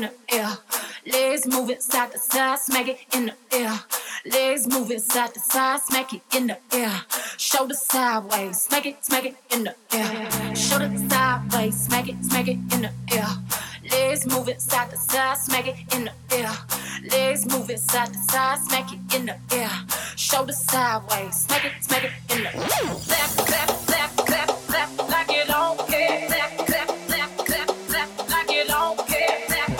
the 0.00 0.12
air. 0.34 0.48
Legs 1.06 1.46
moving 1.46 1.80
side 1.80 2.12
to 2.12 2.18
side, 2.18 2.58
smack 2.58 2.88
it 2.88 2.98
in 3.14 3.26
the 3.26 3.56
air. 3.56 3.80
Legs 4.26 4.66
moving 4.66 4.98
side 4.98 5.34
to 5.34 5.40
side, 5.40 5.80
smack 5.80 6.12
it 6.12 6.22
in 6.36 6.48
the 6.48 6.58
air. 6.72 6.92
Shoulder 7.36 7.74
sideways, 7.74 8.60
smack 8.60 8.86
it, 8.86 9.04
smack 9.04 9.24
it 9.24 9.36
in 9.50 9.64
the 9.64 9.74
air. 9.92 10.54
Shoulder 10.54 10.98
sideways, 11.08 11.80
smack 11.80 12.08
it, 12.08 12.24
smack 12.24 12.48
it 12.48 12.58
in 12.72 12.82
the 12.82 12.92
air. 13.12 13.28
Legs 13.90 14.26
moving 14.26 14.58
side 14.58 14.90
to 14.90 14.96
side, 14.96 15.38
smack 15.38 15.66
it 15.66 15.76
in 15.94 16.04
the 16.04 16.12
air. 16.36 16.52
Legs 17.10 17.46
moving 17.46 17.78
side 17.78 18.12
to 18.12 18.18
side, 18.18 18.58
smack 18.58 18.92
it 18.92 19.14
in 19.14 19.26
the 19.26 19.36
air. 19.52 19.70
Shoulder 20.16 20.52
sideways, 20.52 21.34
smack 21.36 21.64
it, 21.64 21.72
smack 21.80 22.04
it 22.04 22.12
in 22.30 22.42
the 22.44 22.56
air. 22.56 22.64
Clap, 23.06 23.30
clap, 23.46 23.68
clap, 23.86 24.16
clap, 24.16 24.48
clap, 24.66 25.10
like 25.10 25.30
you 25.30 25.37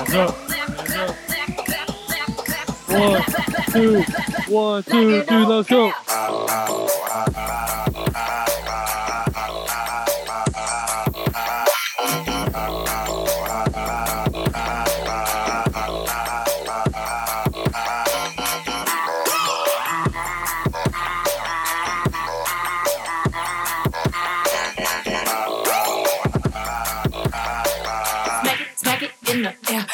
One, 0.09 0.33
two, 3.71 4.03
one, 4.49 4.83
two, 4.85 5.23
three, 5.23 5.45
let's 5.45 5.69
go. 5.69 5.93
Smack 28.41 28.61
it, 28.61 28.79
smack 28.79 29.03
it 29.03 29.11
in 29.29 29.43
the 29.43 29.55
air. 29.71 29.87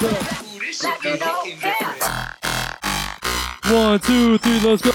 One, 0.00 0.08
two, 4.00 4.38
three, 4.38 4.60
let's 4.60 4.80
go. 4.80 4.92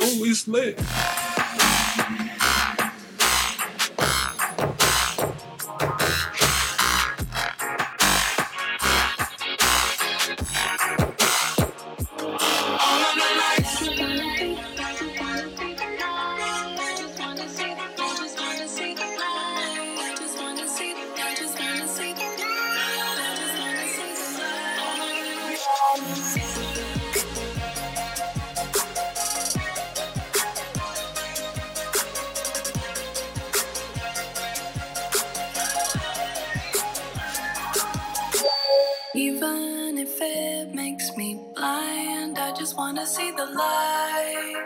Oh, 0.00 0.24
it's 0.24 0.48
lit. 0.48 0.80
Wanna 42.92 43.06
see 43.06 43.30
the 43.30 43.46
light. 43.46 44.59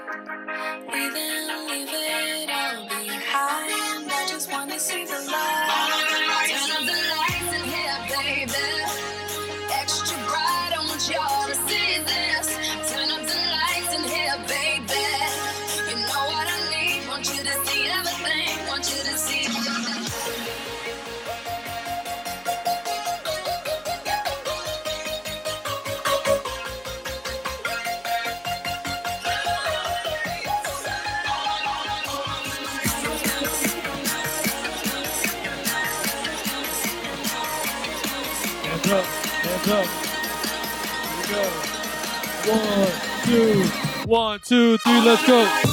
One, 42.46 42.92
two, 43.24 43.62
one, 44.04 44.40
two, 44.40 44.76
three, 44.76 45.00
let's 45.00 45.26
go. 45.26 45.63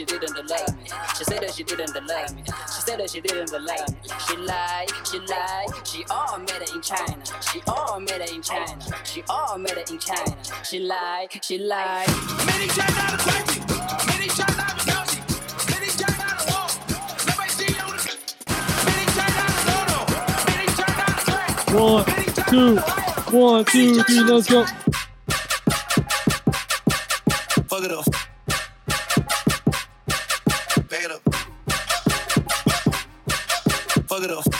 She 0.00 0.06
said 0.06 0.22
that 0.22 0.24
she 0.24 0.32
didn't 0.32 0.48
love 0.48 0.76
me. 0.78 0.84
She 1.14 1.24
said 1.24 1.42
that 1.42 1.54
she 1.54 1.62
didn't 1.62 1.94
love 2.08 2.34
me. 2.34 2.42
She 2.46 2.80
said 2.80 2.98
that 3.00 3.10
she 3.10 3.20
didn't 3.20 3.52
love 3.52 3.62
me. 3.66 3.74
She 4.26 4.36
lied, 4.38 4.88
she 5.04 5.18
lied. 5.18 5.86
She 5.86 6.04
all 6.08 6.38
made 6.38 6.62
it 6.62 6.74
in 6.74 6.80
China. 6.80 7.22
She 7.52 7.60
all 7.66 8.00
made 8.00 8.12
it 8.22 8.32
in 8.32 8.40
China. 8.40 8.78
She 9.04 9.22
all 9.28 9.58
made 9.58 9.76
it 9.76 9.90
in 9.90 9.98
China. 9.98 10.34
She 10.64 10.78
lied, 10.78 11.28
she 11.42 11.58
lied. 11.58 12.08
Many 12.46 12.68
China 12.68 13.10
to 13.10 13.18
Turkey. 13.28 13.60
Many 14.08 14.28
China 14.28 14.64
to 14.72 14.84
Many 15.70 15.88
China 15.92 16.24
to 16.32 16.46
Wall. 16.48 16.70
Nobody 17.26 17.50
see 17.50 17.68
you. 17.68 17.84
Many 18.86 19.04
China 19.12 19.44
to 19.52 19.66
Dodo. 19.68 20.00
One, 21.78 22.04
two, 22.48 22.76
one, 23.36 23.64
two, 23.66 24.02
three, 24.04 24.20
let's 24.24 24.48
go. 24.48 24.64
Fuck 27.68 27.84
it 27.84 27.92
up. 27.92 28.19
Fuck 34.20 34.30
it 34.30 34.36
up. 34.36 34.59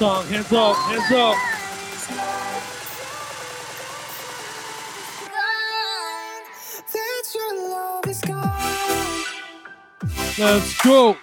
Song. 0.00 0.26
Hands 0.28 0.50
up, 0.54 0.76
hands 0.76 1.12
up. 1.12 1.36
Let's 10.38 10.82
go. 10.82 11.16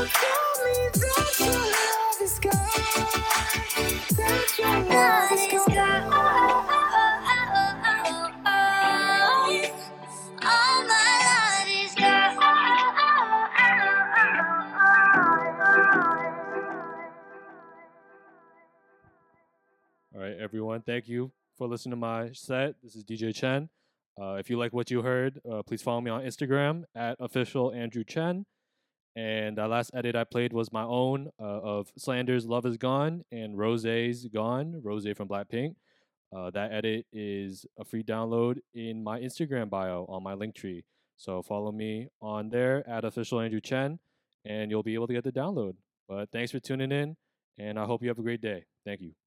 me 0.64 0.74
that 0.94 1.19
everyone. 20.50 20.82
Thank 20.82 21.06
you 21.06 21.30
for 21.56 21.68
listening 21.68 21.92
to 21.92 21.96
my 21.96 22.32
set. 22.32 22.74
This 22.82 22.96
is 22.96 23.04
DJ 23.04 23.32
Chen. 23.32 23.68
Uh, 24.20 24.34
if 24.34 24.50
you 24.50 24.58
like 24.58 24.72
what 24.72 24.90
you 24.90 25.00
heard, 25.00 25.40
uh, 25.48 25.62
please 25.62 25.80
follow 25.80 26.00
me 26.00 26.10
on 26.10 26.22
Instagram 26.22 26.82
at 26.92 27.16
official 27.20 27.72
Andrew 27.72 28.02
Chen. 28.02 28.44
And 29.14 29.56
the 29.56 29.68
last 29.68 29.92
edit 29.94 30.16
I 30.16 30.24
played 30.24 30.52
was 30.52 30.72
my 30.72 30.82
own 30.82 31.30
uh, 31.38 31.44
of 31.44 31.92
Slander's 31.96 32.46
Love 32.46 32.66
Is 32.66 32.78
Gone 32.78 33.22
and 33.30 33.54
Rosé's 33.54 34.26
Gone, 34.26 34.82
Rosé 34.84 35.16
from 35.16 35.28
Blackpink. 35.28 35.76
Uh, 36.36 36.50
that 36.50 36.72
edit 36.72 37.06
is 37.12 37.64
a 37.78 37.84
free 37.84 38.02
download 38.02 38.58
in 38.74 39.04
my 39.04 39.20
Instagram 39.20 39.70
bio 39.70 40.04
on 40.08 40.24
my 40.24 40.34
Linktree. 40.34 40.82
So 41.16 41.42
follow 41.42 41.70
me 41.70 42.08
on 42.20 42.48
there 42.48 42.84
at 42.88 43.04
official 43.04 43.38
Andrew 43.38 43.60
Chen, 43.60 44.00
and 44.44 44.68
you'll 44.68 44.82
be 44.82 44.94
able 44.94 45.06
to 45.06 45.12
get 45.12 45.22
the 45.22 45.30
download. 45.30 45.74
But 46.08 46.32
thanks 46.32 46.50
for 46.50 46.58
tuning 46.58 46.90
in, 46.90 47.16
and 47.56 47.78
I 47.78 47.84
hope 47.84 48.02
you 48.02 48.08
have 48.08 48.18
a 48.18 48.22
great 48.22 48.40
day. 48.40 48.64
Thank 48.84 49.00
you. 49.00 49.19